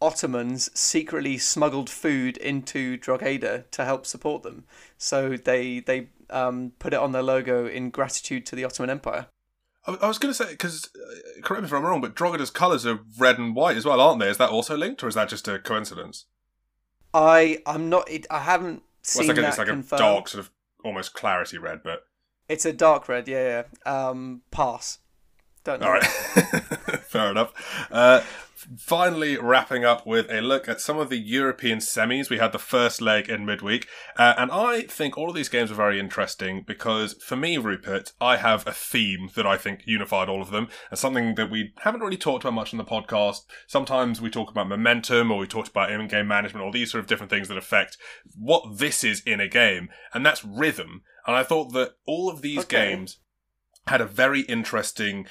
[0.00, 4.64] Ottomans secretly smuggled food into Drogheda to help support them.
[4.96, 9.26] So they they um, put it on their logo in gratitude to the Ottoman Empire.
[9.86, 12.50] I, I was going to say because uh, correct me if I'm wrong, but Drogheda's
[12.50, 14.28] colours are red and white as well, aren't they?
[14.28, 16.26] Is that also linked, or is that just a coincidence?
[17.14, 18.08] I I'm not.
[18.10, 20.00] It, I haven't Well, seen it's like, a, that it's like a confirmed.
[20.00, 20.50] dark sort of
[20.84, 22.04] almost claret red, but
[22.48, 23.26] It's a dark red.
[23.28, 24.08] Yeah, yeah.
[24.08, 24.98] Um, pass.
[25.64, 25.86] Don't know.
[25.88, 26.04] all right,
[27.04, 27.52] fair enough.
[27.90, 28.22] Uh,
[28.76, 32.30] finally, wrapping up with a look at some of the European semis.
[32.30, 33.86] We had the first leg in midweek,
[34.16, 38.12] uh, and I think all of these games are very interesting because for me, Rupert,
[38.20, 41.72] I have a theme that I think unified all of them, and something that we
[41.80, 43.40] haven't really talked about much on the podcast.
[43.66, 47.08] Sometimes we talk about momentum, or we talked about in-game management, all these sort of
[47.08, 47.96] different things that affect
[48.36, 51.02] what this is in a game, and that's rhythm.
[51.26, 52.90] And I thought that all of these Okay.
[52.90, 53.18] games
[53.86, 55.26] had a very interesting,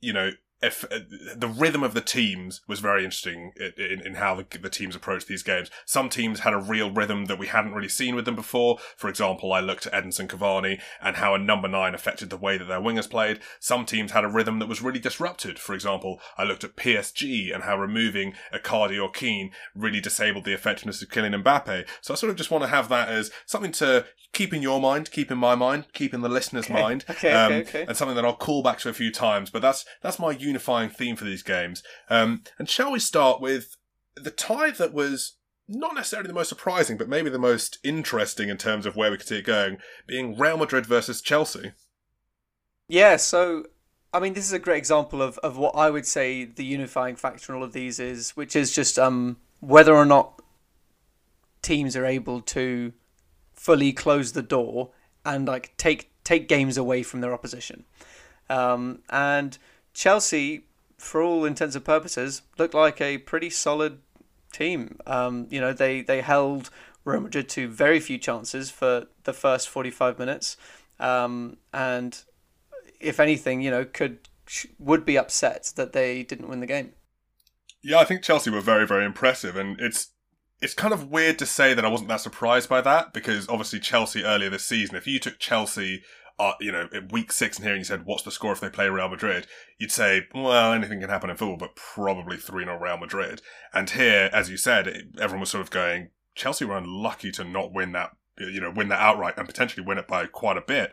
[0.00, 0.30] you know,
[0.62, 1.00] if uh,
[1.36, 4.94] the rhythm of the teams was very interesting in, in, in how the, the teams
[4.94, 5.70] approached these games.
[5.84, 8.78] Some teams had a real rhythm that we hadn't really seen with them before.
[8.96, 12.56] For example, I looked at Edinson Cavani and how a number nine affected the way
[12.58, 13.40] that their wingers played.
[13.60, 15.58] Some teams had a rhythm that was really disrupted.
[15.58, 20.54] For example, I looked at PSG and how removing Icardi or Kean really disabled the
[20.54, 21.86] effectiveness of Kylian Mbappe.
[22.00, 24.80] So I sort of just want to have that as something to keep in your
[24.80, 26.72] mind, keep in my mind, keep in the listener's Okay.
[26.80, 27.04] mind.
[27.10, 27.84] Okay, um, okay.
[27.86, 30.90] And something that I'll call back to a few times, but that's that's my unifying
[30.90, 31.82] theme for these games.
[32.08, 33.76] Um, and shall we start with
[34.16, 35.36] the tie that was
[35.68, 39.16] not necessarily the most surprising, but maybe the most interesting in terms of where we
[39.16, 41.72] could see it going, being Real Madrid versus Chelsea.
[42.88, 43.64] Yeah, so
[44.12, 47.16] I mean, this is a great example of, of what I would say the unifying
[47.16, 50.42] factor in all of these is, which is just um, whether or not
[51.62, 52.92] teams are able to
[53.54, 54.90] fully close the door
[55.24, 57.84] and like take take games away from their opposition.
[58.50, 59.56] Um, and
[59.94, 60.64] Chelsea,
[60.98, 63.98] for all intents and purposes, looked like a pretty solid
[64.52, 64.98] team.
[65.06, 66.70] Um, you know, they they held
[67.04, 70.56] Real Madrid to very few chances for the first forty five minutes,
[71.00, 72.22] um, and
[73.00, 74.28] if anything, you know, could
[74.78, 76.92] would be upset that they didn't win the game.
[77.82, 80.10] Yeah, I think Chelsea were very, very impressive, and it's
[80.60, 83.80] it's kind of weird to say that I wasn't that surprised by that because obviously
[83.80, 86.04] Chelsea earlier this season, if you took Chelsea,
[86.38, 88.68] uh, you know, in week six and here you said, "What's the score if they
[88.70, 89.46] play Real Madrid?"
[89.78, 93.88] You'd say, "Well, anything can happen in football, but probably three 0 Real Madrid." And
[93.90, 97.72] here, as you said, it, everyone was sort of going, Chelsea were unlucky to not
[97.72, 98.10] win that.
[98.38, 100.92] You know, win that outright and potentially win it by quite a bit.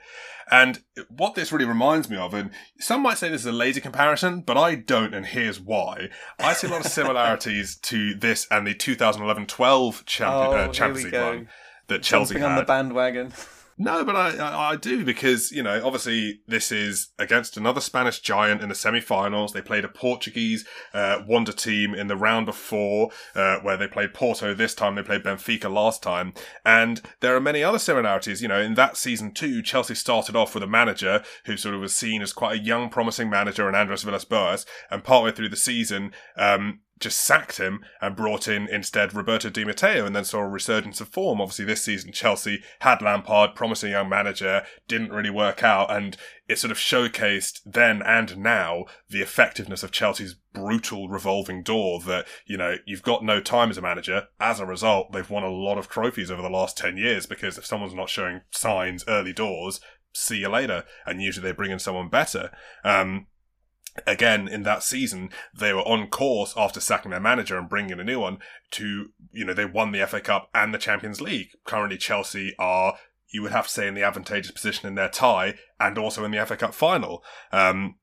[0.51, 3.79] And what this really reminds me of, and some might say this is a lazy
[3.79, 6.09] comparison, but I don't, and here's why.
[6.37, 11.05] I see a lot of similarities to this and the 2011-12 champion, Oh, uh, Champions
[11.05, 11.49] League one
[11.87, 12.51] that Chelsea Jumping had.
[12.51, 13.31] on the bandwagon.
[13.81, 18.61] No, but I, I, do because, you know, obviously this is against another Spanish giant
[18.61, 19.53] in the semi-finals.
[19.53, 24.13] They played a Portuguese, uh, wonder team in the round before, uh, where they played
[24.13, 24.95] Porto this time.
[24.95, 26.33] They played Benfica last time.
[26.65, 28.41] And there are many other similarities.
[28.41, 31.79] You know, in that season too, Chelsea started off with a manager who sort of
[31.79, 34.65] was seen as quite a young, promising manager in Andres Villas-Boas.
[34.91, 39.63] And partway through the season, um, just sacked him and brought in instead Roberto Di
[39.63, 41.39] Matteo and then saw a resurgence of form.
[41.39, 46.59] Obviously this season Chelsea had Lampard, promising young manager, didn't really work out and it
[46.59, 52.57] sort of showcased then and now the effectiveness of Chelsea's brutal revolving door that, you
[52.57, 54.27] know, you've got no time as a manager.
[54.39, 57.57] As a result, they've won a lot of trophies over the last 10 years because
[57.57, 59.79] if someone's not showing signs early doors,
[60.13, 60.83] see you later.
[61.05, 62.51] And usually they bring in someone better.
[62.83, 63.27] Um,
[64.05, 68.03] again in that season they were on course after sacking their manager and bringing a
[68.03, 68.37] new one
[68.71, 71.49] to you know they won the FA Cup and the Champions League.
[71.65, 72.97] Currently Chelsea are
[73.31, 76.31] you would have to say in the advantageous position in their tie and also in
[76.31, 77.23] the FA Cup final.
[77.51, 77.95] Um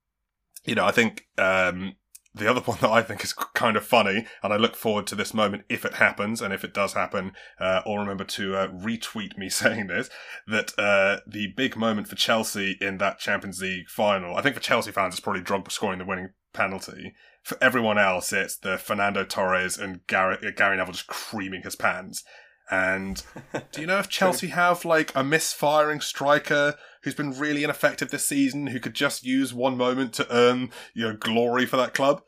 [0.65, 1.95] you know I think um
[2.37, 5.15] the other one that I think is kind of funny, and I look forward to
[5.15, 8.69] this moment if it happens, and if it does happen, uh, or remember to uh,
[8.69, 10.11] retweet me saying this,
[10.47, 14.61] that uh, the big moment for Chelsea in that Champions League final, I think for
[14.61, 17.15] Chelsea fans, it's probably Drogba scoring the winning penalty.
[17.43, 22.23] For everyone else, it's the Fernando Torres and Gary, Gary Neville just creaming his pants.
[22.71, 23.23] And
[23.73, 28.27] do you know if Chelsea have like a misfiring striker who's been really ineffective this
[28.27, 32.23] season, who could just use one moment to earn you know glory for that club?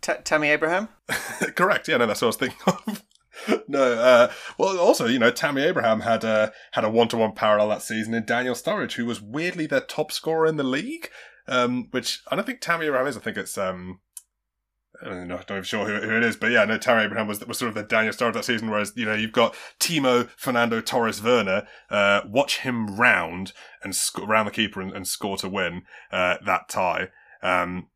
[0.00, 0.88] T- Tammy Abraham.
[1.56, 1.88] Correct.
[1.88, 3.04] Yeah, no, that's what I was thinking of.
[3.68, 7.32] no, uh, well, also, you know, Tammy Abraham had uh, had a one to one
[7.32, 11.10] parallel that season in Daniel Sturridge, who was weirdly their top scorer in the league.
[11.48, 13.16] Um, which I don't think Tammy Abraham is.
[13.16, 14.05] I think it's um, I don't know,
[15.04, 17.58] I'm not even sure who, who it is, but yeah, no, Tammy Abraham was was
[17.58, 18.70] sort of the Daniel Star of that season.
[18.70, 24.26] Whereas you know you've got Timo Fernando Torres Werner, uh, watch him round and sc-
[24.26, 25.82] round the keeper and, and score to win
[26.12, 27.08] uh, that tie.
[27.42, 27.88] Um,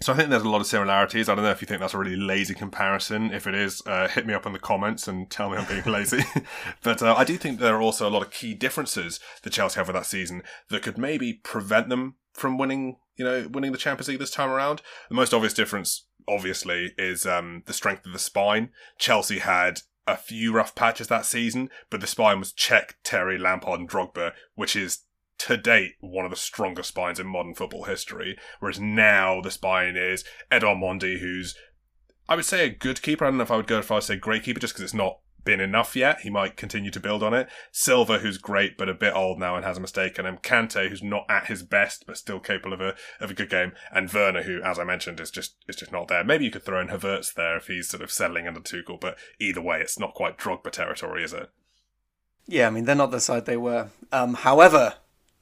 [0.00, 1.28] so I think there's a lot of similarities.
[1.28, 3.32] I don't know if you think that's a really lazy comparison.
[3.32, 5.84] If it is, uh, hit me up in the comments and tell me I'm being
[5.86, 6.24] lazy.
[6.82, 9.78] but uh, I do think there are also a lot of key differences that Chelsea
[9.78, 13.78] have with that season that could maybe prevent them from winning you know, winning the
[13.78, 14.82] Champions League this time around.
[15.08, 18.70] The most obvious difference, obviously, is um, the strength of the spine.
[18.98, 23.80] Chelsea had a few rough patches that season, but the spine was Cech, Terry, Lampard,
[23.80, 25.04] and Drogba, which is
[25.38, 28.36] to date one of the strongest spines in modern football history.
[28.60, 31.56] Whereas now the spine is Edouard Mendy, who's
[32.28, 33.24] I would say a good keeper.
[33.24, 34.84] I don't know if I would go as far as say great keeper, just because
[34.84, 36.20] it's not been enough yet.
[36.20, 37.48] He might continue to build on it.
[37.70, 40.88] Silva, who's great but a bit old now and has a mistake, and then Kante,
[40.88, 44.12] who's not at his best but still capable of a of a good game, and
[44.12, 46.24] Werner, who, as I mentioned, is just is just not there.
[46.24, 49.18] Maybe you could throw in Havertz there if he's sort of settling under Tuchel, but
[49.38, 51.50] either way, it's not quite Drogba territory, is it?
[52.46, 53.88] Yeah, I mean they're not the side they were.
[54.10, 54.94] Um, however,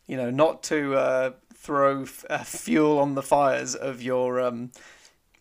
[0.07, 4.72] you know, not to uh, throw f- uh, fuel on the fires of your um,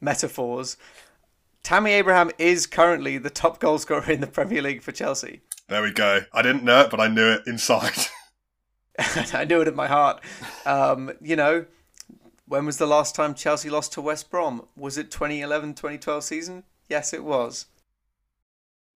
[0.02, 0.78] metaphors.
[1.64, 5.42] Tammy Abraham is currently the top goalscorer in the Premier League for Chelsea.
[5.68, 6.22] There we go.
[6.34, 7.94] I didn't know it, but I knew it inside.
[9.34, 10.22] I knew it in my heart.
[10.66, 11.66] Um, you know,
[12.48, 14.68] when was the last time Chelsea lost to West Brom?
[14.76, 16.64] Was it 2011 2012 season?
[16.90, 17.68] Yes, it was.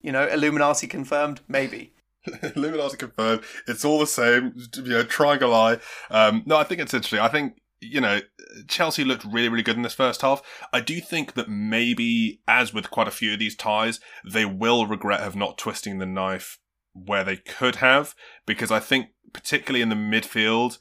[0.02, 1.42] You know, Illuminati confirmed?
[1.48, 1.94] Maybe.
[2.56, 3.44] Illuminati confirmed.
[3.68, 4.54] It's all the same.
[4.76, 5.78] You know, triangle eye.
[6.10, 7.20] Um, no, I think it's interesting.
[7.20, 8.22] I think you know,
[8.68, 10.42] Chelsea looked really, really good in this first half.
[10.72, 14.88] I do think that maybe, as with quite a few of these ties, they will
[14.88, 16.60] regret have not twisting the knife
[16.94, 18.16] where they could have,
[18.46, 20.78] because I think, particularly in the midfield,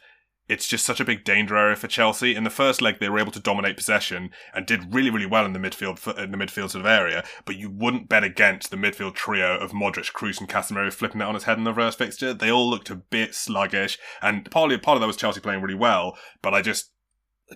[0.53, 2.35] it's just such a big danger area for Chelsea.
[2.35, 5.47] In the first leg, they were able to dominate possession and did really, really well
[5.47, 7.25] in the midfield in the midfield sort of area.
[7.47, 11.25] But you wouldn't bet against the midfield trio of Modric, Kroos, and Casemiro flipping it
[11.25, 12.35] on his head in the reverse fixture.
[12.35, 15.75] They all looked a bit sluggish, and partly part of that was Chelsea playing really
[15.75, 16.19] well.
[16.43, 16.91] But I just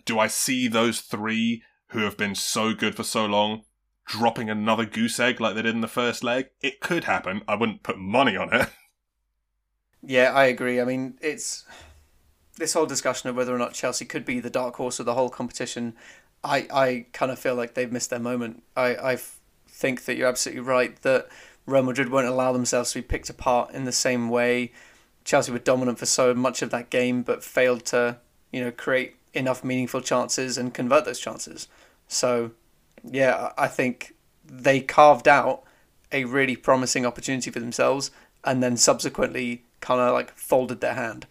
[0.07, 3.65] do I see those three who have been so good for so long
[4.07, 6.47] dropping another goose egg like they did in the first leg?
[6.63, 7.43] It could happen.
[7.47, 8.71] I wouldn't put money on it.
[10.03, 10.81] Yeah, I agree.
[10.81, 11.65] I mean, it's
[12.57, 15.15] this whole discussion of whether or not Chelsea could be the dark horse of the
[15.15, 15.95] whole competition.
[16.43, 18.63] I, I kind of feel like they've missed their moment.
[18.77, 19.19] I, I
[19.69, 21.29] think that you're absolutely right that
[21.67, 24.73] Real Madrid won't allow themselves to be picked apart in the same way.
[25.25, 28.19] Chelsea were dominant for so much of that game, but failed to,
[28.53, 31.69] you know, create enough meaningful chances and convert those chances.
[32.09, 32.53] So,
[33.05, 35.65] yeah, I think they carved out
[36.13, 38.11] a really promising opportunity for themselves
[38.45, 41.27] and then subsequently kind of like folded their hand.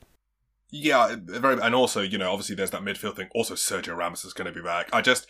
[0.78, 3.30] Yeah, very, and also, you know, obviously there's that midfield thing.
[3.34, 4.90] Also, Sergio Ramos is going to be back.
[4.92, 5.28] I just.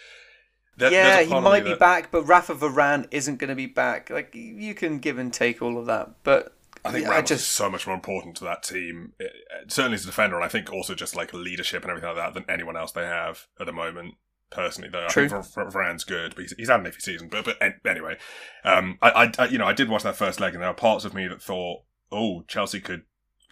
[0.77, 1.79] There, yeah, he might be that...
[1.79, 4.09] back, but Rafa Varane isn't going to be back.
[4.09, 7.25] Like you can give and take all of that, but I think yeah, Ramos I
[7.25, 7.43] just...
[7.43, 9.31] is so much more important to that team, it,
[9.67, 12.33] certainly as a defender, and I think also just like leadership and everything like that
[12.33, 14.15] than anyone else they have at the moment.
[14.51, 15.25] Personally, though, True.
[15.25, 17.29] I think Varane's good, but he's, he's had an iffy season.
[17.29, 18.17] But but anyway,
[18.63, 21.03] um, I, I you know I did watch that first leg, and there are parts
[21.03, 23.03] of me that thought, oh, Chelsea could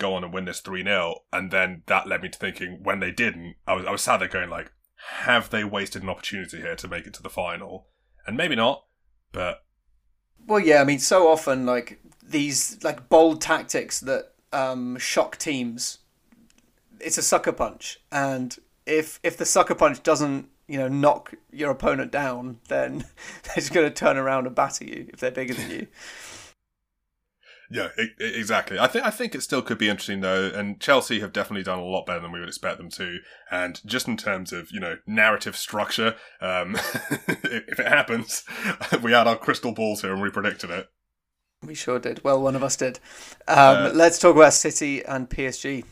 [0.03, 2.99] go on and win this three 0 and then that led me to thinking when
[2.99, 4.71] they didn't, I was I was sad there going like,
[5.21, 7.87] have they wasted an opportunity here to make it to the final?
[8.25, 8.85] And maybe not,
[9.31, 9.63] but
[10.45, 15.99] well, yeah, I mean, so often like these like bold tactics that um, shock teams.
[16.99, 21.71] It's a sucker punch, and if if the sucker punch doesn't you know knock your
[21.71, 22.99] opponent down, then
[23.43, 25.87] they're just going to turn around and batter you if they're bigger than you.
[27.73, 28.77] Yeah, exactly.
[28.77, 31.79] I think I think it still could be interesting though, and Chelsea have definitely done
[31.79, 33.17] a lot better than we would expect them to.
[33.49, 36.75] And just in terms of you know narrative structure, um,
[37.27, 38.43] if it happens,
[39.01, 40.87] we had our crystal balls here and we predicted it.
[41.65, 42.23] We sure did.
[42.23, 42.99] Well, one of us did.
[43.47, 45.83] Um, uh, let's talk about City and PSG.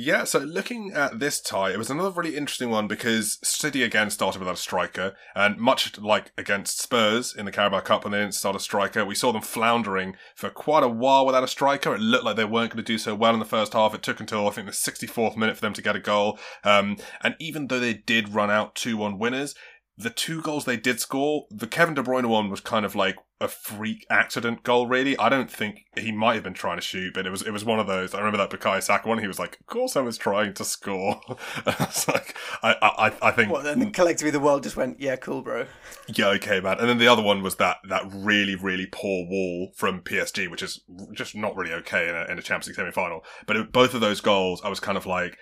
[0.00, 4.10] Yeah, so looking at this tie, it was another really interesting one because City again
[4.10, 8.20] started without a striker, and much like against Spurs in the Carabao Cup when they
[8.20, 11.96] didn't start a striker, we saw them floundering for quite a while without a striker.
[11.96, 13.92] It looked like they weren't going to do so well in the first half.
[13.92, 16.98] It took until I think the 64th minute for them to get a goal, um,
[17.20, 19.56] and even though they did run out 2-1 winners,
[19.96, 23.16] the two goals they did score, the Kevin De Bruyne one was kind of like
[23.40, 24.86] a freak accident goal.
[24.86, 27.52] Really, I don't think he might have been trying to shoot, but it was it
[27.52, 28.14] was one of those.
[28.14, 29.18] I remember that Bukayo Saka one.
[29.18, 31.20] He was like, "Of course, I was trying to score."
[31.66, 33.52] I was like, I I, I think.
[33.52, 35.66] Well, then collectively the world just went, "Yeah, cool, bro."
[36.08, 36.78] Yeah, okay, man.
[36.78, 40.62] And then the other one was that that really really poor wall from PSG, which
[40.62, 40.80] is
[41.12, 43.24] just not really okay in a, in a Champions League semi final.
[43.46, 45.38] But it, both of those goals, I was kind of like,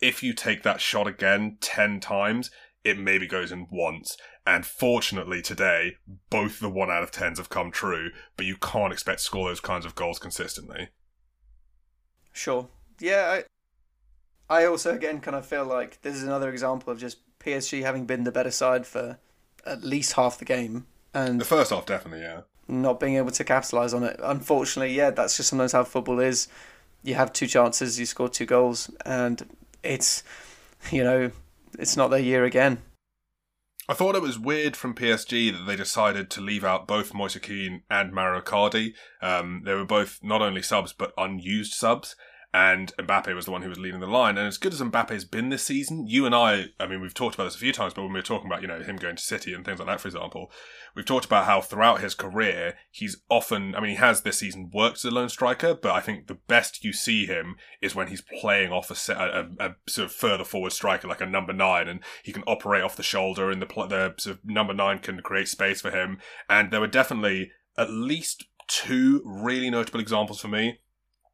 [0.00, 2.50] if you take that shot again ten times
[2.84, 4.16] it maybe goes in once.
[4.50, 5.94] And fortunately today,
[6.28, 9.48] both the one out of tens have come true, but you can't expect to score
[9.48, 10.88] those kinds of goals consistently.
[12.32, 12.66] Sure.
[12.98, 13.42] Yeah,
[14.48, 17.82] I, I also again kind of feel like this is another example of just PSG
[17.82, 19.18] having been the better side for
[19.64, 20.86] at least half the game.
[21.14, 22.40] And the first half definitely, yeah.
[22.66, 24.18] Not being able to capitalise on it.
[24.20, 26.48] Unfortunately, yeah, that's just sometimes how football is.
[27.04, 29.48] You have two chances, you score two goals, and
[29.84, 30.24] it's
[30.90, 31.30] you know
[31.78, 32.82] it's not their year again.
[33.90, 37.36] I thought it was weird from PSG that they decided to leave out both Moise
[37.42, 38.94] Kean and Mauro Icardi.
[39.20, 42.14] Um, they were both not only subs but unused subs,
[42.52, 44.36] and Mbappe was the one who was leading the line.
[44.36, 47.36] And as good as Mbappe's been this season, you and I, I mean, we've talked
[47.36, 49.14] about this a few times, but when we were talking about, you know, him going
[49.14, 50.50] to City and things like that, for example,
[50.96, 54.70] we've talked about how throughout his career, he's often, I mean, he has this season
[54.74, 58.08] worked as a lone striker, but I think the best you see him is when
[58.08, 61.86] he's playing off a, a, a sort of further forward striker, like a number nine,
[61.86, 65.20] and he can operate off the shoulder, and the, the sort of number nine can
[65.20, 66.18] create space for him.
[66.48, 70.80] And there were definitely at least two really notable examples for me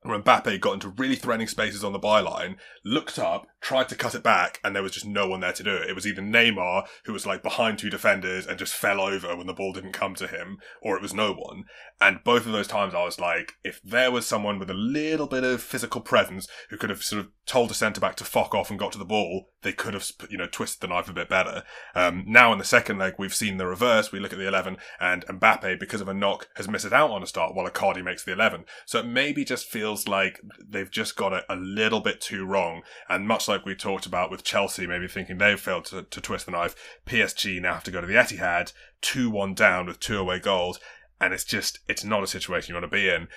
[0.08, 4.14] where Mbappe got into really threatening spaces on the byline, looked up, tried to cut
[4.14, 5.90] it back, and there was just no one there to do it.
[5.90, 9.46] It was either Neymar, who was like behind two defenders and just fell over when
[9.46, 11.64] the ball didn't come to him, or it was no one.
[12.00, 15.26] And both of those times I was like, if there was someone with a little
[15.26, 18.54] bit of physical presence who could have sort of told a centre back to fuck
[18.54, 21.12] off and got to the ball, they could have, you know, twisted the knife a
[21.12, 21.64] bit better.
[21.94, 24.12] Um, now in the second leg, we've seen the reverse.
[24.12, 27.10] We look at the 11 and Mbappe, because of a knock, has missed it out
[27.10, 28.64] on a start while Icardi makes the 11.
[28.84, 32.82] So it maybe just feels like they've just got it a little bit too wrong.
[33.08, 36.46] And much like we talked about with Chelsea, maybe thinking they've failed to, to twist
[36.46, 36.74] the knife,
[37.06, 38.72] PSG now have to go to the Etihad,
[39.02, 40.78] 2-1 down with two away goals
[41.20, 43.28] and it's just it's not a situation you want to be in.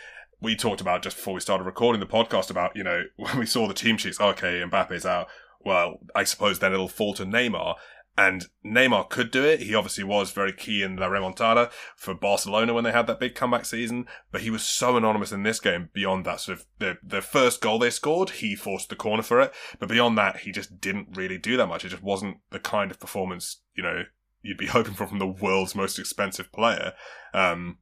[0.42, 3.46] We talked about just before we started recording the podcast about you know when we
[3.46, 4.20] saw the team sheets.
[4.20, 5.28] Okay, Mbappe's out.
[5.62, 7.76] Well, I suppose then it'll fall to Neymar.
[8.20, 9.62] And Neymar could do it.
[9.62, 13.34] He obviously was very key in La Remontada for Barcelona when they had that big
[13.34, 14.08] comeback season.
[14.30, 17.62] But he was so anonymous in this game beyond that sort of the, the first
[17.62, 19.54] goal they scored, he forced the corner for it.
[19.80, 21.86] But beyond that, he just didn't really do that much.
[21.86, 24.04] It just wasn't the kind of performance, you know,
[24.42, 26.92] you'd be hoping for from the world's most expensive player.
[27.34, 27.78] Um,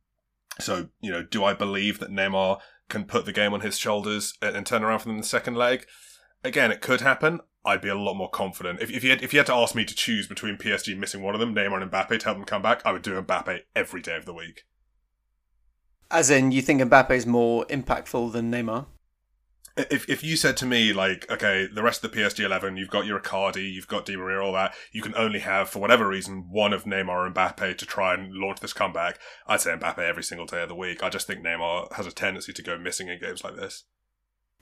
[0.60, 2.60] so, you know, do I believe that Neymar
[2.90, 5.28] can put the game on his shoulders and, and turn around for them in the
[5.28, 5.88] second leg?
[6.44, 7.42] Again, it could happen.
[7.66, 8.82] I'd be a lot more confident.
[8.82, 11.22] If, if, you had, if you had to ask me to choose between PSG missing
[11.22, 13.60] one of them, Neymar and Mbappe, to help them come back, I would do Mbappe
[13.76, 14.64] every day of the week.
[16.10, 18.86] As in, you think Mbappe is more impactful than Neymar?
[19.78, 22.90] if if you said to me like, okay, the rest of the PSG eleven, you've
[22.90, 26.08] got your Icardi, you've got Di Maria, all that, you can only have for whatever
[26.08, 29.20] reason one of Neymar or Mbappe to try and launch this comeback.
[29.46, 31.04] I'd say Mbappe every single day of the week.
[31.04, 33.84] I just think Neymar has a tendency to go missing in games like this.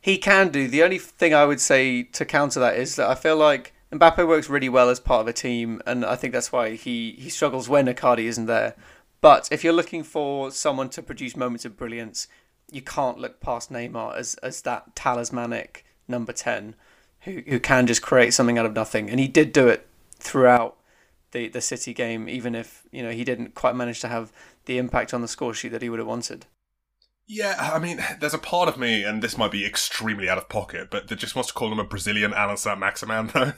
[0.06, 0.68] He can do.
[0.68, 4.28] The only thing I would say to counter that is that I feel like Mbappe
[4.28, 7.28] works really well as part of a team, and I think that's why he he
[7.28, 8.76] struggles when Icardi isn't there.
[9.20, 12.28] But if you're looking for someone to produce moments of brilliance,
[12.72, 16.76] you can't look past Neymar as as that talismanic number ten
[17.22, 19.88] who who can just create something out of nothing, and he did do it
[20.20, 20.78] throughout
[21.32, 24.32] the the City game, even if you know he didn't quite manage to have
[24.66, 26.46] the impact on the score sheet that he would have wanted.
[27.28, 30.48] Yeah, I mean, there's a part of me, and this might be extremely out of
[30.48, 33.54] pocket, but that just wants to call him a Brazilian Allan Saint-Maximin, though.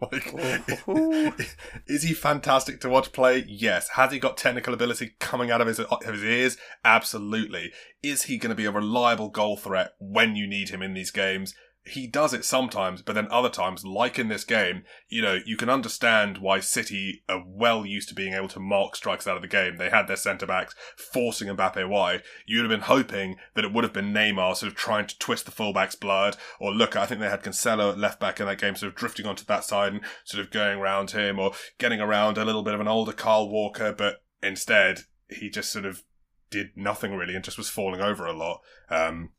[0.00, 0.34] like,
[1.86, 3.44] is he fantastic to watch play?
[3.46, 3.90] Yes.
[3.90, 6.56] Has he got technical ability coming out of his, of his ears?
[6.84, 7.72] Absolutely.
[8.02, 11.10] Is he going to be a reliable goal threat when you need him in these
[11.10, 11.54] games?
[11.82, 15.56] He does it sometimes, but then other times, like in this game, you know, you
[15.56, 19.42] can understand why City are well used to being able to mark strikes out of
[19.42, 19.76] the game.
[19.76, 22.22] They had their centre backs forcing Mbappe wide.
[22.46, 25.46] You'd have been hoping that it would have been Neymar sort of trying to twist
[25.46, 28.60] the fullback's blood, or look, I think they had Cancelo at left back in that
[28.60, 32.00] game, sort of drifting onto that side and sort of going around him, or getting
[32.00, 36.02] around a little bit of an older Kyle Walker, but instead he just sort of
[36.50, 38.60] did nothing really and just was falling over a lot.
[38.90, 39.30] Um,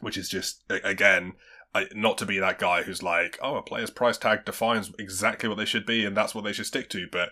[0.00, 1.32] which is just again
[1.94, 5.58] Not to be that guy who's like, oh, a player's price tag defines exactly what
[5.58, 7.06] they should be, and that's what they should stick to.
[7.10, 7.30] But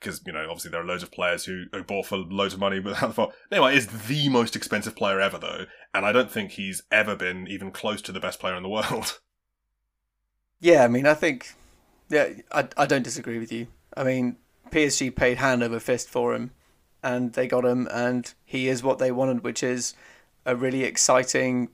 [0.00, 2.60] because you know, obviously there are loads of players who are bought for loads of
[2.60, 3.34] money without the fault.
[3.50, 7.46] Neymar is the most expensive player ever, though, and I don't think he's ever been
[7.48, 9.20] even close to the best player in the world.
[10.60, 11.54] Yeah, I mean, I think,
[12.08, 13.68] yeah, I I don't disagree with you.
[13.96, 14.36] I mean,
[14.70, 16.50] PSG paid hand over fist for him,
[17.02, 19.94] and they got him, and he is what they wanted, which is
[20.44, 21.68] a really exciting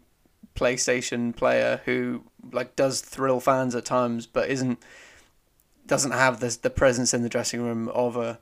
[0.55, 4.78] PlayStation player who like does thrill fans at times, but isn't
[5.86, 8.38] doesn't have the the presence in the dressing room of a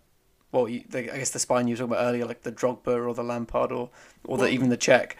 [0.52, 3.06] well, you, the, I guess the spine you were talking about earlier, like the Drogba
[3.06, 3.90] or the Lampard or
[4.24, 5.12] or the, even the Cech.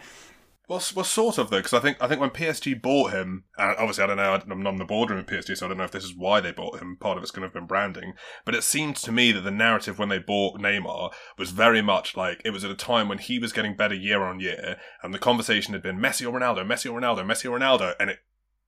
[0.71, 3.75] Well, well, sort of though, because I think I think when PSG bought him, and
[3.77, 5.83] obviously I don't know, I'm not in the boardroom of PSG, so I don't know
[5.83, 6.95] if this is why they bought him.
[6.95, 8.13] Part of it's going to have been branding,
[8.45, 12.15] but it seemed to me that the narrative when they bought Neymar was very much
[12.15, 15.13] like it was at a time when he was getting better year on year, and
[15.13, 18.19] the conversation had been Messi or Ronaldo, Messi or Ronaldo, Messi or Ronaldo, and it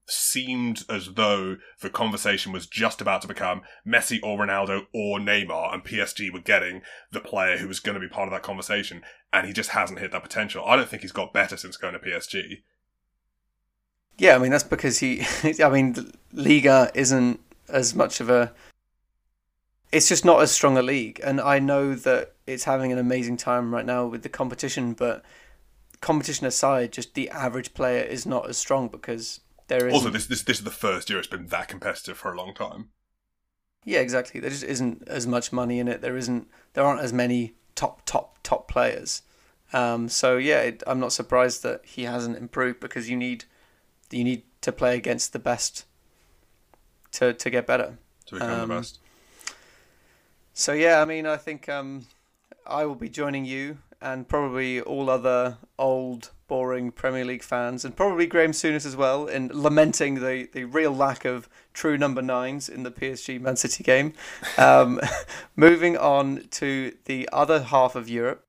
[0.07, 5.73] seemed as though the conversation was just about to become Messi or Ronaldo or Neymar,
[5.73, 6.81] and PSG were getting
[7.11, 9.01] the player who was going to be part of that conversation,
[9.31, 10.63] and he just hasn't hit that potential.
[10.65, 12.63] I don't think he's got better since going to PSG.
[14.17, 15.25] Yeah, I mean that's because he.
[15.63, 17.39] I mean, Liga isn't
[17.69, 18.53] as much of a.
[19.91, 23.37] It's just not as strong a league, and I know that it's having an amazing
[23.37, 24.93] time right now with the competition.
[24.93, 25.23] But
[26.01, 30.25] competition aside, just the average player is not as strong because there is Also, this,
[30.27, 32.89] this this is the first year it's been that competitive for a long time.
[33.85, 34.39] Yeah, exactly.
[34.39, 36.01] There just isn't as much money in it.
[36.01, 36.47] There isn't.
[36.73, 39.23] There aren't as many top, top, top players.
[39.73, 43.45] Um, so yeah, it, I'm not surprised that he hasn't improved because you need,
[44.11, 45.85] you need to play against the best.
[47.13, 47.97] To to get better.
[48.27, 48.99] To become Um, the best.
[50.53, 52.05] So yeah, I mean, I think um,
[52.65, 57.95] I will be joining you and probably all other old, boring Premier League fans, and
[57.95, 62.69] probably Graham Souness as well, in lamenting the, the real lack of true number nines
[62.69, 64.13] in the PSG Man City game.
[64.57, 64.99] Um,
[65.55, 68.45] moving on to the other half of Europe,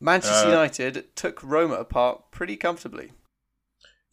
[0.00, 3.12] Manchester Uh, United took Roma apart pretty comfortably.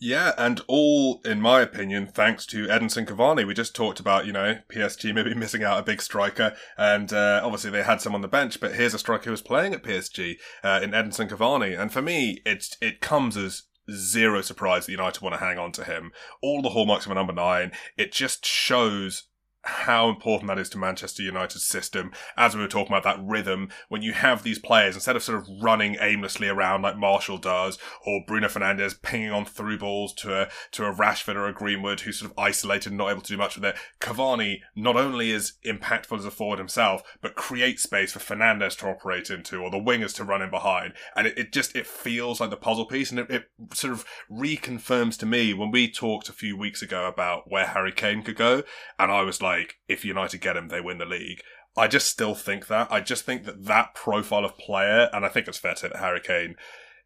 [0.03, 3.47] Yeah, and all, in my opinion, thanks to Edinson Cavani.
[3.47, 7.39] We just talked about, you know, PSG maybe missing out a big striker, and uh,
[7.41, 9.81] obviously they had some on the bench, but here's a striker who was playing at
[9.81, 11.79] PSG uh, in Edinson Cavani.
[11.79, 15.71] And for me, it's it comes as zero surprise that United want to hang on
[15.71, 16.11] to him.
[16.41, 17.71] All the hallmarks of a number nine.
[17.95, 19.29] It just shows
[19.63, 22.11] how important that is to Manchester United's system.
[22.35, 25.39] As we were talking about that rhythm, when you have these players, instead of sort
[25.39, 30.33] of running aimlessly around like Martial does, or Bruno Fernandes pinging on through balls to
[30.33, 33.31] a, to a Rashford or a Greenwood who's sort of isolated and not able to
[33.33, 37.83] do much with it, Cavani not only is impactful as a forward himself, but creates
[37.83, 40.93] space for Fernandes to operate into or the wingers to run in behind.
[41.15, 44.05] And it, it just, it feels like the puzzle piece and it, it sort of
[44.29, 48.35] reconfirms to me when we talked a few weeks ago about where Harry Kane could
[48.35, 48.63] go.
[48.99, 49.52] And I was like,
[49.87, 51.41] if United get him, they win the league.
[51.75, 52.91] I just still think that.
[52.91, 56.21] I just think that that profile of player, and I think it's fair to Harry
[56.21, 56.55] Kane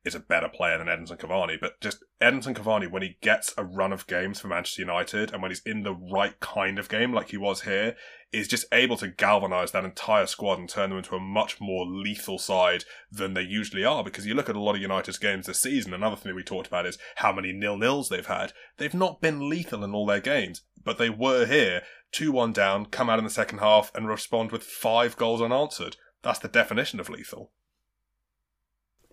[0.05, 3.63] is a better player than Edinson Cavani, but just Edinson Cavani, when he gets a
[3.65, 7.13] run of games for Manchester United and when he's in the right kind of game,
[7.13, 7.95] like he was here,
[8.31, 11.85] is just able to galvanise that entire squad and turn them into a much more
[11.85, 14.03] lethal side than they usually are.
[14.03, 16.67] Because you look at a lot of United's games this season, another thing we talked
[16.67, 18.53] about is how many nil-nils they've had.
[18.77, 21.83] They've not been lethal in all their games, but they were here,
[22.13, 25.97] 2-1 down, come out in the second half and respond with five goals unanswered.
[26.21, 27.51] That's the definition of lethal.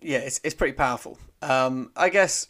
[0.01, 1.17] Yeah, it's it's pretty powerful.
[1.41, 2.47] Um, I guess,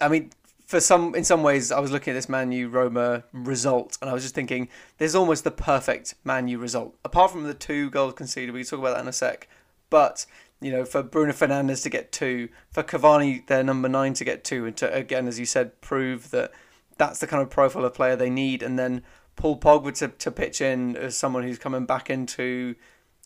[0.00, 0.30] I mean,
[0.66, 4.10] for some in some ways, I was looking at this Man U Roma result, and
[4.10, 4.68] I was just thinking,
[4.98, 8.54] there's almost the perfect Man U result, apart from the two goals conceded.
[8.54, 9.48] We can talk about that in a sec,
[9.90, 10.26] but
[10.60, 14.44] you know, for Bruno Fernandes to get two, for Cavani, their number nine, to get
[14.44, 16.52] two, and to again, as you said, prove that
[16.98, 19.02] that's the kind of profile of player they need, and then
[19.34, 22.76] Paul Pogba to, to pitch in as someone who's coming back into,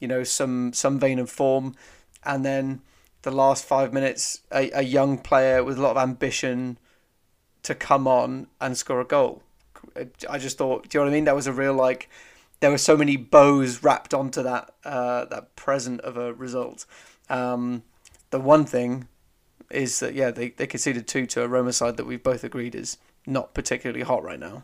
[0.00, 1.74] you know, some some vein of form,
[2.24, 2.80] and then
[3.26, 6.78] the last five minutes, a, a young player with a lot of ambition
[7.64, 9.42] to come on and score a goal.
[10.30, 11.24] I just thought, do you know what I mean?
[11.24, 12.08] That was a real like.
[12.60, 16.86] There were so many bows wrapped onto that uh, that present of a result.
[17.28, 17.82] Um,
[18.30, 19.08] the one thing
[19.72, 22.76] is that yeah, they, they conceded two to a Roma side that we've both agreed
[22.76, 22.96] is
[23.26, 24.62] not particularly hot right now.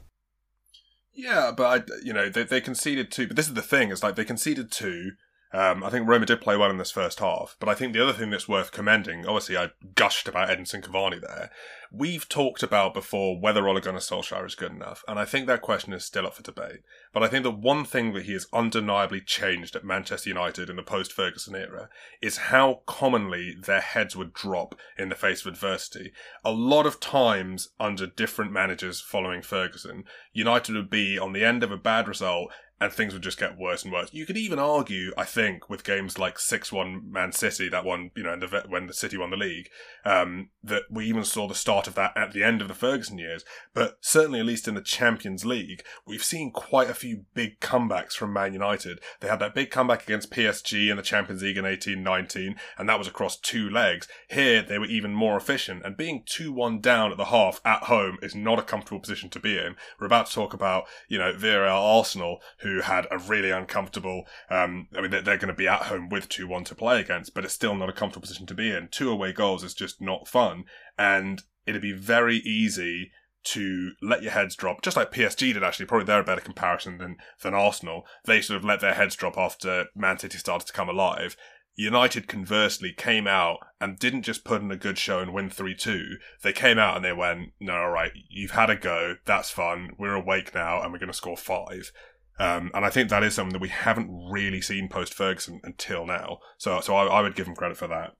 [1.12, 3.26] Yeah, but I, you know, they, they conceded two.
[3.26, 5.12] But this is the thing: is like they conceded two.
[5.52, 8.02] Um, I think Roma did play well in this first half, but I think the
[8.02, 11.50] other thing that's worth commending, obviously, I gushed about Edinson Cavani there.
[11.94, 15.60] We've talked about before whether Ole Gunnar Solskjaer is good enough, and I think that
[15.60, 16.80] question is still up for debate.
[17.12, 20.76] But I think the one thing that he has undeniably changed at Manchester United in
[20.76, 21.90] the post-Ferguson era
[22.22, 26.12] is how commonly their heads would drop in the face of adversity.
[26.42, 31.62] A lot of times under different managers following Ferguson, United would be on the end
[31.62, 32.50] of a bad result
[32.80, 34.08] and things would just get worse and worse.
[34.12, 38.24] You could even argue, I think, with games like six-one Man City, that one, you
[38.24, 39.68] know, the, when the City won the league,
[40.04, 43.18] um, that we even saw the start of that at the end of the Ferguson
[43.18, 43.44] years.
[43.72, 48.14] But certainly, at least in the Champions League, we've seen quite a few big comebacks
[48.14, 49.00] from Man United.
[49.20, 52.88] They had that big comeback against PSG in the Champions League in eighteen nineteen, and
[52.88, 54.08] that was across two legs.
[54.28, 58.18] Here, they were even more efficient, and being two-one down at the half at home
[58.22, 59.76] is not a comfortable position to be in.
[60.00, 64.24] We're about to talk about, you know, Villarreal Arsenal, who had a really uncomfortable.
[64.50, 67.00] Um, I mean, they're, they're going to be at home with two one to play
[67.00, 68.88] against, but it's still not a comfortable position to be in.
[68.90, 70.64] Two away goals is just not fun,
[70.98, 73.10] and it'd be very easy
[73.44, 75.86] to let your heads drop, just like PSG did actually.
[75.86, 78.06] Probably they're a better comparison than than Arsenal.
[78.24, 81.36] They sort of let their heads drop after Man City started to come alive.
[81.74, 85.74] United conversely came out and didn't just put in a good show and win 3
[85.74, 86.16] 2.
[86.42, 89.16] They came out and they went, no, all right, you've had a go.
[89.24, 89.92] That's fun.
[89.98, 91.90] We're awake now and we're going to score five.
[92.38, 96.06] Um, and I think that is something that we haven't really seen post Ferguson until
[96.06, 96.38] now.
[96.58, 98.14] So, so I, I would give him credit for that.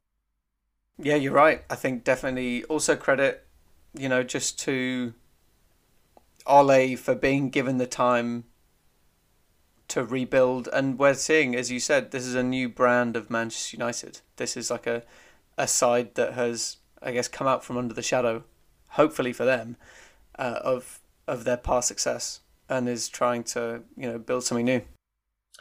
[0.99, 1.65] Yeah, you're right.
[1.71, 3.47] I think definitely also credit,
[3.95, 5.15] you know, just to
[6.47, 8.45] Ole for being given the time
[9.89, 10.69] to rebuild.
[10.73, 14.21] And we're seeing, as you said, this is a new brand of Manchester United.
[14.37, 15.03] This is like a
[15.59, 18.45] a side that has, I guess, come out from under the shadow,
[18.91, 19.77] hopefully for them,
[20.39, 24.83] uh, of of their past success, and is trying to you know build something new.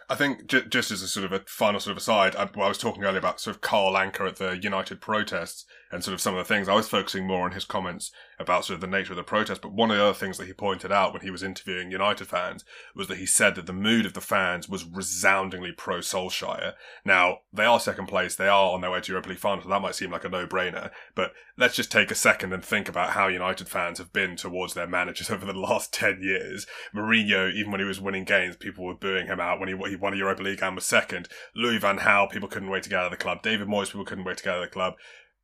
[0.10, 2.66] I think j- just as a sort of a final sort of aside, I, well,
[2.66, 6.14] I was talking earlier about sort of Carl Anka at the United protests and sort
[6.14, 6.70] of some of the things.
[6.70, 9.62] I was focusing more on his comments about sort of the nature of the protest,
[9.62, 12.28] but one of the other things that he pointed out when he was interviewing United
[12.28, 12.64] fans
[12.96, 16.74] was that he said that the mood of the fans was resoundingly pro Solskjaer.
[17.06, 19.70] Now, they are second place, they are on their way to Europa League final, so
[19.70, 23.12] that might seem like a no-brainer, but let's just take a second and think about
[23.12, 26.66] how United fans have been towards their managers over the last 10 years.
[26.96, 29.96] Mourinho, even when he was winning games, people were booing him out when he, he
[29.96, 31.28] won a Europa League and was second.
[31.56, 33.44] Louis van Gaal, people couldn't wait to get out of the club.
[33.44, 34.96] David Moyes, people couldn't wait to get out of the club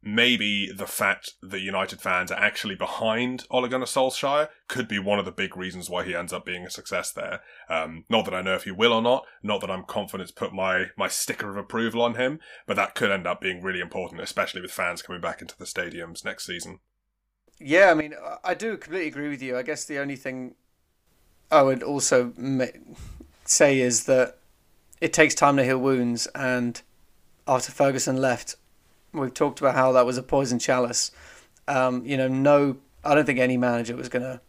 [0.03, 5.19] maybe the fact that United fans are actually behind Ole Gunnar Solskjaer could be one
[5.19, 7.41] of the big reasons why he ends up being a success there.
[7.69, 10.35] Um, not that I know if he will or not, not that I'm confident to
[10.35, 13.79] put my, my sticker of approval on him, but that could end up being really
[13.79, 16.79] important, especially with fans coming back into the stadiums next season.
[17.59, 19.57] Yeah, I mean, I do completely agree with you.
[19.57, 20.55] I guess the only thing
[21.51, 22.33] I would also
[23.45, 24.37] say is that
[25.01, 26.79] it takes time to heal wounds, and
[27.47, 28.55] after Ferguson left,
[29.17, 31.11] We've talked about how that was a poison chalice.
[31.67, 34.41] Um, you know, no, I don't think any manager was going to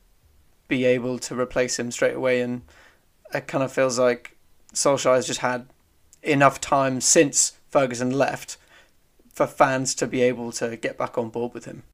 [0.68, 2.40] be able to replace him straight away.
[2.40, 2.62] And
[3.34, 4.36] it kind of feels like
[4.72, 5.66] Solskjaer has just had
[6.22, 8.56] enough time since Ferguson left
[9.32, 11.84] for fans to be able to get back on board with him.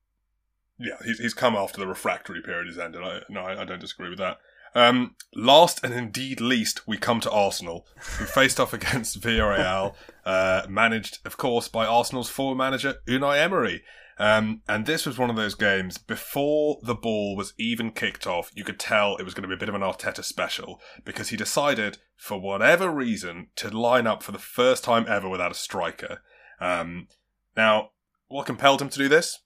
[0.78, 3.02] Yeah, he's, he's come after the refractory period is ended.
[3.02, 4.38] I, no, I, I don't disagree with that.
[4.74, 7.86] Um, last and indeed least, we come to Arsenal,
[8.18, 9.94] who faced off against Villarreal,
[10.24, 13.82] uh, managed, of course, by Arsenal's former manager Unai Emery.
[14.16, 18.52] Um, and this was one of those games before the ball was even kicked off.
[18.54, 21.30] You could tell it was going to be a bit of an Arteta special because
[21.30, 25.56] he decided, for whatever reason, to line up for the first time ever without a
[25.56, 26.20] striker.
[26.60, 27.08] Um,
[27.56, 27.90] now,
[28.28, 29.40] what compelled him to do this?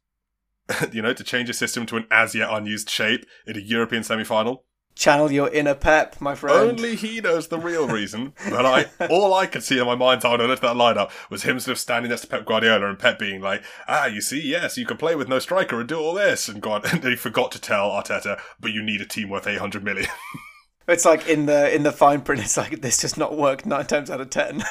[0.93, 4.03] you know, to change his system to an as yet unused shape in a European
[4.03, 4.65] semi final?
[4.99, 6.71] Channel your inner pep, my friend.
[6.71, 8.35] Only he knows the real reason.
[8.51, 10.77] but I, all I could see in my mind's eye when I looked at that
[10.77, 14.07] lineup was him sort of standing next to Pep Guardiola and Pep being like, "Ah,
[14.07, 16.85] you see, yes, you can play with no striker and do all this." And God,
[16.93, 20.09] and he forgot to tell Arteta, "But you need a team worth eight hundred million.
[20.89, 22.43] It's like in the in the fine print.
[22.43, 24.65] It's like this does not work nine times out of ten.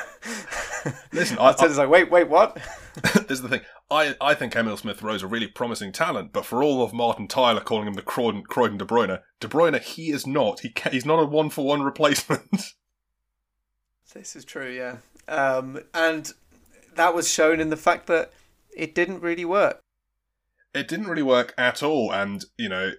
[1.13, 2.57] Listen, I, I, like, wait, wait, what?
[3.13, 3.61] this is the thing.
[3.91, 6.91] I, I think Emile Smith Rowe is a really promising talent, but for all of
[6.91, 10.61] Martin Tyler calling him the Croydon, Croydon De Bruyne, De Bruyne, he is not.
[10.61, 12.49] He he's not a one for one replacement.
[14.13, 14.97] This is true, yeah,
[15.27, 16.33] um, and
[16.95, 18.31] that was shown in the fact that
[18.75, 19.79] it didn't really work.
[20.73, 22.93] It didn't really work at all, and you know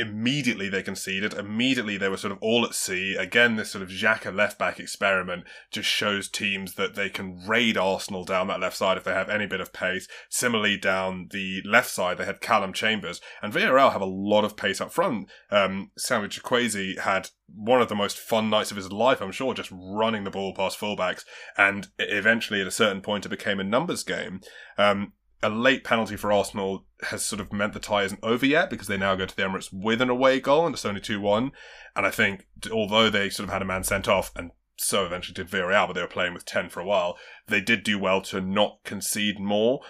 [0.00, 1.34] immediately they conceded.
[1.34, 3.14] Immediately they were sort of all at sea.
[3.14, 7.76] Again, this sort of Xhaka left back experiment just shows teams that they can raid
[7.76, 10.08] Arsenal down that left side if they have any bit of pace.
[10.28, 14.56] Similarly, down the left side, they had Calum Chambers and Villarreal have a lot of
[14.56, 15.28] pace up front.
[15.50, 19.54] Um, Samuel Chukwueze had one of the most fun nights of his life, I'm sure,
[19.54, 21.24] just running the ball past fullbacks.
[21.56, 24.40] And eventually, at a certain point, it became a numbers game.
[24.78, 25.12] Um,
[25.42, 28.88] a late penalty for Arsenal has sort of meant the tie isn't over yet because
[28.88, 31.52] they now go to the Emirates with an away goal and it's only 2 1.
[31.96, 35.34] And I think, although they sort of had a man sent off and so eventually
[35.34, 37.16] did Villarreal, but they were playing with 10 for a while,
[37.46, 39.80] they did do well to not concede more.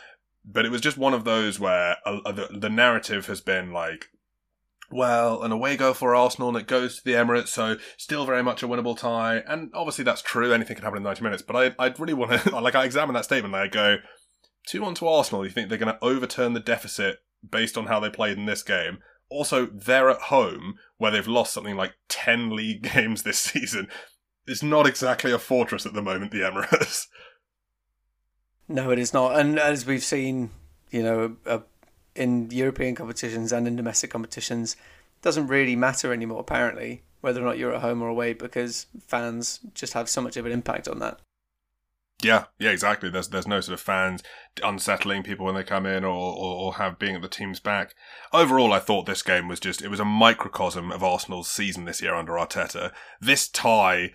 [0.44, 4.06] But it was just one of those where uh, the, the narrative has been like,
[4.90, 8.42] well, an away goal for Arsenal and it goes to the Emirates, so still very
[8.42, 9.38] much a winnable tie.
[9.46, 11.42] And obviously that's true, anything can happen in 90 minutes.
[11.42, 13.98] But I, I'd really want to, like, I examine that statement and I go,
[14.66, 18.00] 2 1 to Arsenal, you think they're going to overturn the deficit based on how
[18.00, 18.98] they played in this game?
[19.28, 23.88] Also, they're at home, where they've lost something like 10 league games this season.
[24.46, 27.06] It's not exactly a fortress at the moment, the Emirates.
[28.72, 29.36] No, it is not.
[29.36, 30.50] And as we've seen,
[30.92, 31.58] you know, uh,
[32.14, 34.76] in European competitions and in domestic competitions,
[35.22, 39.58] doesn't really matter anymore, apparently, whether or not you're at home or away, because fans
[39.74, 41.18] just have so much of an impact on that.
[42.22, 43.10] Yeah, yeah, exactly.
[43.10, 44.22] There's there's no sort of fans
[44.62, 47.94] unsettling people when they come in or, or, or, have being at the team's back.
[48.32, 52.02] Overall, I thought this game was just it was a microcosm of Arsenal's season this
[52.02, 52.92] year under Arteta.
[53.20, 54.12] This tie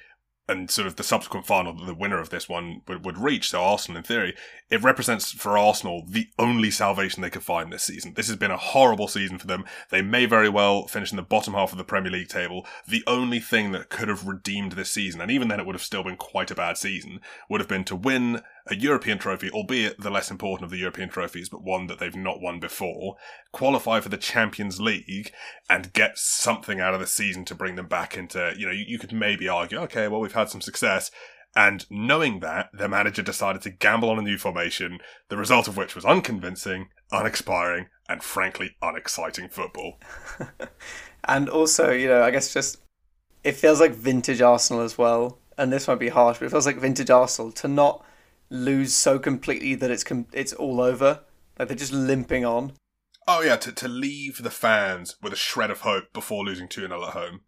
[0.48, 3.50] and sort of the subsequent final that the winner of this one would, would reach,
[3.50, 4.36] so Arsenal in theory,
[4.70, 8.14] it represents for Arsenal the only salvation they could find this season.
[8.16, 9.66] This has been a horrible season for them.
[9.90, 12.66] They may very well finish in the bottom half of the Premier League table.
[12.88, 15.82] The only thing that could have redeemed this season, and even then it would have
[15.82, 20.00] still been quite a bad season, would have been to win a European trophy, albeit
[20.00, 23.16] the less important of the European trophies, but one that they've not won before,
[23.52, 25.32] qualify for the Champions League,
[25.70, 28.86] and get something out of the season to bring them back into, you know, you,
[28.88, 31.12] you could maybe argue, okay, well, we've had some success.
[31.56, 35.00] And knowing that, the manager decided to gamble on a new formation,
[35.30, 40.00] the result of which was unconvincing, unexpiring, and frankly unexciting football.
[41.24, 42.78] and also, you know, I guess just
[43.44, 45.40] it feels like vintage Arsenal as well.
[45.58, 48.04] And this might be harsh, but it feels like vintage Arsenal to not
[48.56, 51.22] lose so completely that it's com- it's all over.
[51.58, 52.74] Like they're just limping on.
[53.28, 56.82] Oh yeah, to to leave the fans with a shred of hope before losing two
[56.82, 57.42] 0 at home.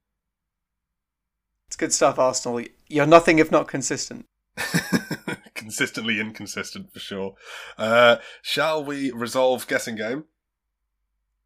[1.67, 2.63] It's good stuff, Arsenal.
[2.87, 4.25] You're nothing if not consistent.
[5.53, 7.35] Consistently inconsistent for sure.
[7.77, 10.25] Uh, shall we resolve guessing game?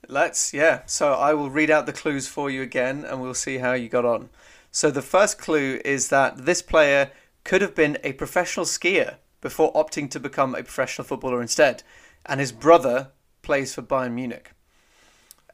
[0.07, 0.81] Let's, yeah.
[0.85, 3.89] So I will read out the clues for you again and we'll see how you
[3.89, 4.29] got on.
[4.71, 7.11] So the first clue is that this player
[7.43, 11.83] could have been a professional skier before opting to become a professional footballer instead,
[12.25, 13.09] and his brother
[13.41, 14.51] plays for Bayern Munich.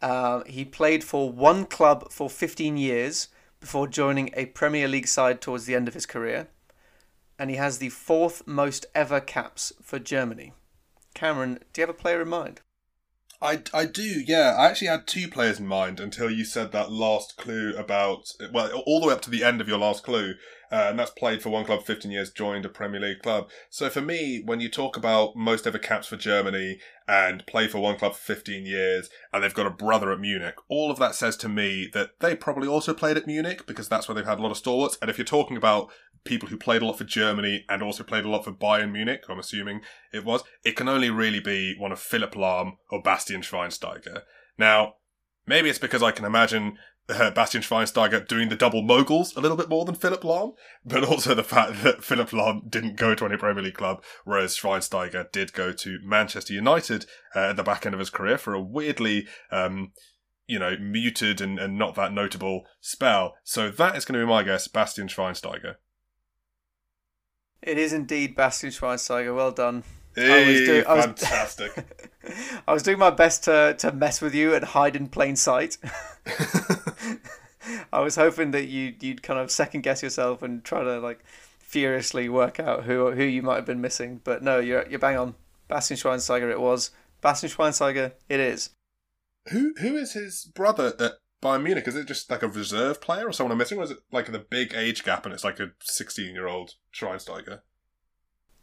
[0.01, 3.29] Uh, he played for one club for 15 years
[3.59, 6.47] before joining a Premier League side towards the end of his career,
[7.39, 10.53] and he has the fourth most ever caps for Germany.
[11.13, 12.61] Cameron, do you have a player in mind?
[13.41, 14.55] I, I do, yeah.
[14.57, 18.83] I actually had two players in mind until you said that last clue about, well,
[18.85, 20.33] all the way up to the end of your last clue.
[20.71, 23.49] Uh, and that's played for one club 15 years, joined a Premier League club.
[23.69, 27.79] So for me, when you talk about most ever caps for Germany and play for
[27.79, 31.15] one club for 15 years, and they've got a brother at Munich, all of that
[31.15, 34.39] says to me that they probably also played at Munich because that's where they've had
[34.39, 34.97] a lot of stalwarts.
[35.01, 35.89] And if you're talking about
[36.25, 39.23] people who played a lot for Germany and also played a lot for Bayern Munich,
[39.29, 43.41] I'm assuming it was, it can only really be one of Philipp Lahm or Bastian
[43.41, 44.23] Schweinsteiger.
[44.57, 44.95] Now,
[45.45, 46.77] maybe it's because I can imagine
[47.09, 50.55] uh, Bastian Schweinsteiger doing the double moguls a little bit more than Philipp Lahm,
[50.85, 54.57] but also the fact that Philipp Lahm didn't go to any Premier League club, whereas
[54.57, 57.05] Schweinsteiger did go to Manchester United
[57.35, 59.91] uh, at the back end of his career for a weirdly, um,
[60.47, 63.35] you know, muted and, and not that notable spell.
[63.43, 65.75] So that is going to be my guess, Bastian Schweinsteiger.
[67.61, 69.35] It is indeed Bastian Schweinsteiger.
[69.35, 69.83] Well done.
[70.17, 71.85] Hey, I was doing, I was, fantastic.
[72.67, 75.77] I was doing my best to, to mess with you and hide in plain sight.
[77.93, 81.23] I was hoping that you you'd kind of second guess yourself and try to like
[81.59, 84.21] furiously work out who who you might have been missing.
[84.23, 85.35] But no, you're you're bang on.
[85.67, 86.91] Bastian Schweinsteiger it was.
[87.21, 88.71] Bastian Schweinsteiger it is.
[89.51, 91.13] Who who is his brother at
[91.43, 91.87] Bayern Munich?
[91.87, 94.31] Is it just like a reserve player or someone I'm missing, or is it like
[94.31, 97.59] the big age gap and it's like a 16 year old Schweinsteiger?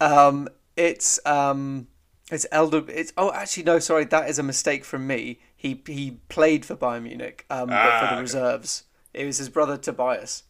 [0.00, 1.88] Um, it's um,
[2.30, 2.84] it's elder.
[2.88, 5.40] It's oh, actually no, sorry, that is a mistake from me.
[5.56, 8.20] He he played for Bayern Munich, um, ah, but for the okay.
[8.20, 8.84] reserves.
[9.12, 10.44] It was his brother Tobias.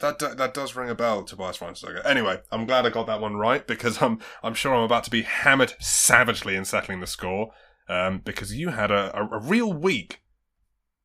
[0.00, 2.04] That that does ring a bell, Tobias Schweinsteiger.
[2.04, 5.10] Anyway, I'm glad I got that one right because I'm I'm sure I'm about to
[5.10, 7.52] be hammered savagely in settling the score.
[7.90, 10.20] Um, because you had a, a, a real week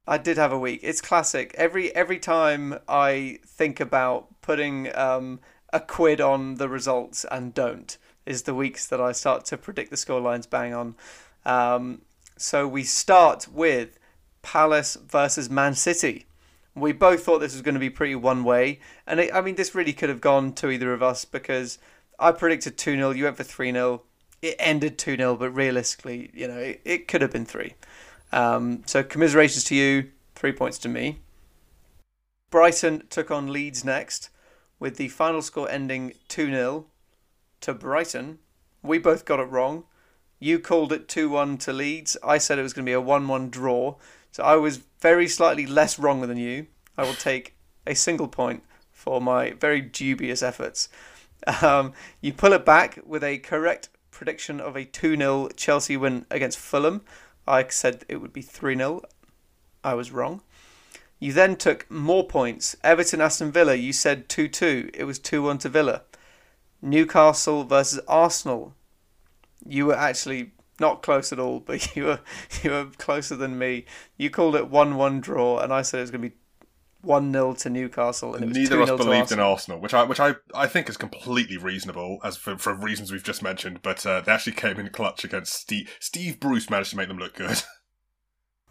[0.05, 0.81] I did have a week.
[0.83, 1.53] It's classic.
[1.57, 5.39] Every every time I think about putting um,
[5.71, 9.89] a quid on the results and don't, is the weeks that I start to predict
[9.89, 10.95] the scorelines bang on.
[11.45, 12.01] Um,
[12.37, 13.99] so we start with
[14.41, 16.25] Palace versus Man City.
[16.75, 19.55] We both thought this was going to be pretty one way, and it, I mean
[19.55, 21.77] this really could have gone to either of us because
[22.19, 24.01] I predicted two 0 you went for three 0
[24.41, 27.75] It ended two 0 but realistically, you know, it, it could have been three.
[28.31, 31.19] Um, so commiserations to you, three points to me.
[32.49, 34.29] Brighton took on Leeds next,
[34.79, 36.85] with the final score ending 2 0
[37.63, 38.39] to Brighton.
[38.81, 39.85] We both got it wrong.
[40.39, 42.17] You called it 2 1 to Leeds.
[42.23, 43.95] I said it was going to be a 1 1 draw.
[44.31, 46.67] So I was very slightly less wrong than you.
[46.97, 47.55] I will take
[47.87, 50.89] a single point for my very dubious efforts.
[51.61, 51.91] Um,
[52.21, 56.57] you pull it back with a correct prediction of a 2 0 Chelsea win against
[56.57, 57.01] Fulham.
[57.47, 59.01] I said it would be 3 0.
[59.83, 60.41] I was wrong.
[61.19, 62.75] You then took more points.
[62.83, 64.91] Everton Aston Villa, you said 2 2.
[64.93, 66.01] It was 2 1 to Villa.
[66.83, 68.75] Newcastle versus Arsenal.
[69.65, 72.19] You were actually not close at all, but you were
[72.61, 73.85] you were closer than me.
[74.17, 76.35] You called it one one draw, and I said it was going to be
[77.01, 80.35] one 0 to Newcastle, and neither of us believed in Arsenal, which I which I,
[80.55, 83.81] I think is completely reasonable as for, for reasons we've just mentioned.
[83.81, 87.17] But uh, they actually came in clutch against Steve Steve Bruce managed to make them
[87.17, 87.61] look good.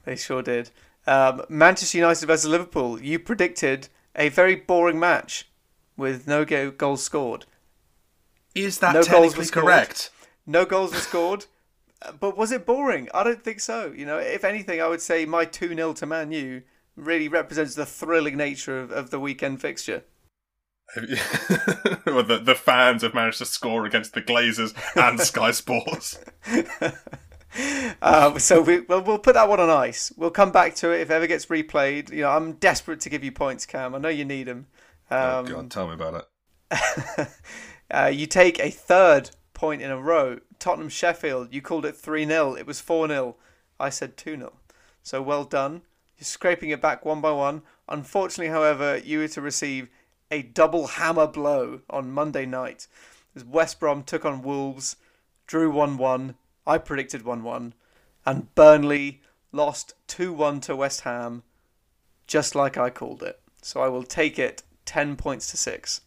[0.05, 0.71] They sure did.
[1.07, 3.01] Um, Manchester United versus Liverpool.
[3.01, 5.49] You predicted a very boring match
[5.97, 7.47] with no go- goals scored.
[8.55, 10.11] Is that no technically correct?
[10.47, 11.47] No goals were scored.
[12.19, 13.09] But was it boring?
[13.15, 13.93] I don't think so.
[13.95, 16.63] You know, if anything, I would say my 2 0 to Man U
[16.97, 20.05] really represents the thrilling nature of, of the weekend fixture.
[22.07, 26.19] well, the, the fans have managed to score against the Glazers and Sky Sports.
[28.03, 30.13] Um, so we, well, we'll put that one on ice.
[30.17, 32.11] We'll come back to it if it ever gets replayed.
[32.13, 33.95] You know, I'm desperate to give you points, Cam.
[33.95, 34.67] I know you need them.
[35.11, 36.25] Um, oh God, tell me about it.
[37.93, 40.39] uh, you take a third point in a row.
[40.59, 41.53] Tottenham Sheffield.
[41.53, 43.37] You called it three 0 It was four 0
[43.79, 44.53] I said two 0
[45.03, 45.83] So well done.
[46.19, 47.63] You're scraping it back one by one.
[47.89, 49.89] Unfortunately, however, you were to receive
[50.31, 52.87] a double hammer blow on Monday night
[53.35, 54.97] as West Brom took on Wolves,
[55.47, 56.35] drew 1 1
[56.67, 57.75] I predicted 1 1.
[58.25, 59.21] And Burnley
[59.51, 61.43] lost 2 1 to West Ham,
[62.27, 63.41] just like I called it.
[63.63, 66.03] So I will take it 10 points to 6.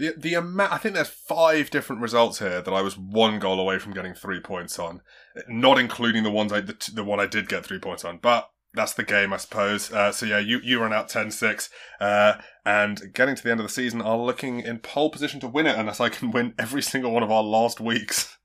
[0.00, 3.60] The, the amount, I think there's five different results here that I was one goal
[3.60, 5.02] away from getting three points on,
[5.46, 8.16] not including the ones I the, the one I did get three points on.
[8.16, 9.92] But that's the game, I suppose.
[9.92, 11.68] Uh, so yeah, you you run out 10-6,
[12.00, 15.48] uh, and getting to the end of the season are looking in pole position to
[15.48, 18.38] win it, unless I can win every single one of our last weeks.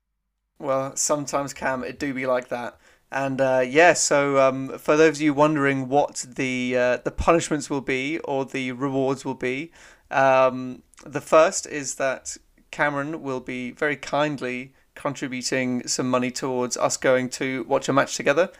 [0.58, 2.78] Well, sometimes Cam, it do be like that.
[3.10, 7.70] And uh, yeah, so um, for those of you wondering what the uh, the punishments
[7.70, 9.72] will be or the rewards will be,
[10.10, 12.36] um, the first is that
[12.70, 18.16] Cameron will be very kindly contributing some money towards us going to watch a match
[18.16, 18.50] together.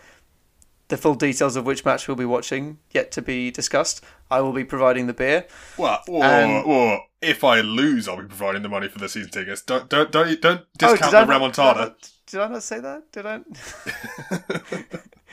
[0.88, 4.04] The full details of which match we'll be watching yet to be discussed.
[4.30, 5.46] I will be providing the beer.
[5.76, 9.32] Well, or, and, or if I lose, I'll be providing the money for the season
[9.32, 9.62] tickets.
[9.62, 11.74] Don't don't don't, don't oh, discount oh, the I remontada.
[11.74, 13.12] Did I, not, did I not say that?
[13.12, 13.38] Did I?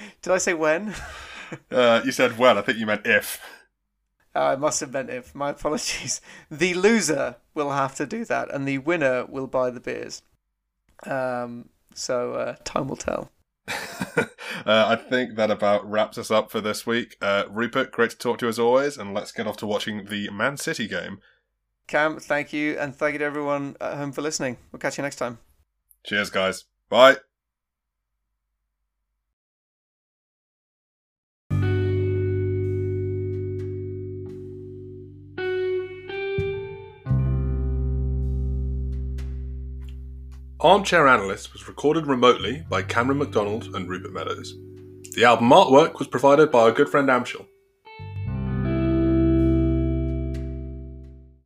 [0.23, 0.95] did I say when?
[1.71, 2.57] Uh, you said well.
[2.57, 3.39] I think you meant if.
[4.35, 5.35] Uh, I must have meant if.
[5.35, 6.21] My apologies.
[6.49, 10.21] The loser will have to do that, and the winner will buy the beers.
[11.05, 13.31] Um, so uh, time will tell.
[13.67, 14.25] uh,
[14.65, 17.17] I think that about wraps us up for this week.
[17.21, 20.05] Uh, Rupert, great to talk to you as always, and let's get off to watching
[20.05, 21.19] the Man City game.
[21.87, 24.57] Cam, thank you, and thank you to everyone at home for listening.
[24.71, 25.39] We'll catch you next time.
[26.05, 26.65] Cheers, guys.
[26.89, 27.17] Bye.
[40.63, 44.57] Armchair Analyst was recorded remotely by Cameron McDonald and Rupert Meadows.
[45.11, 47.47] The album artwork was provided by our good friend Amshel.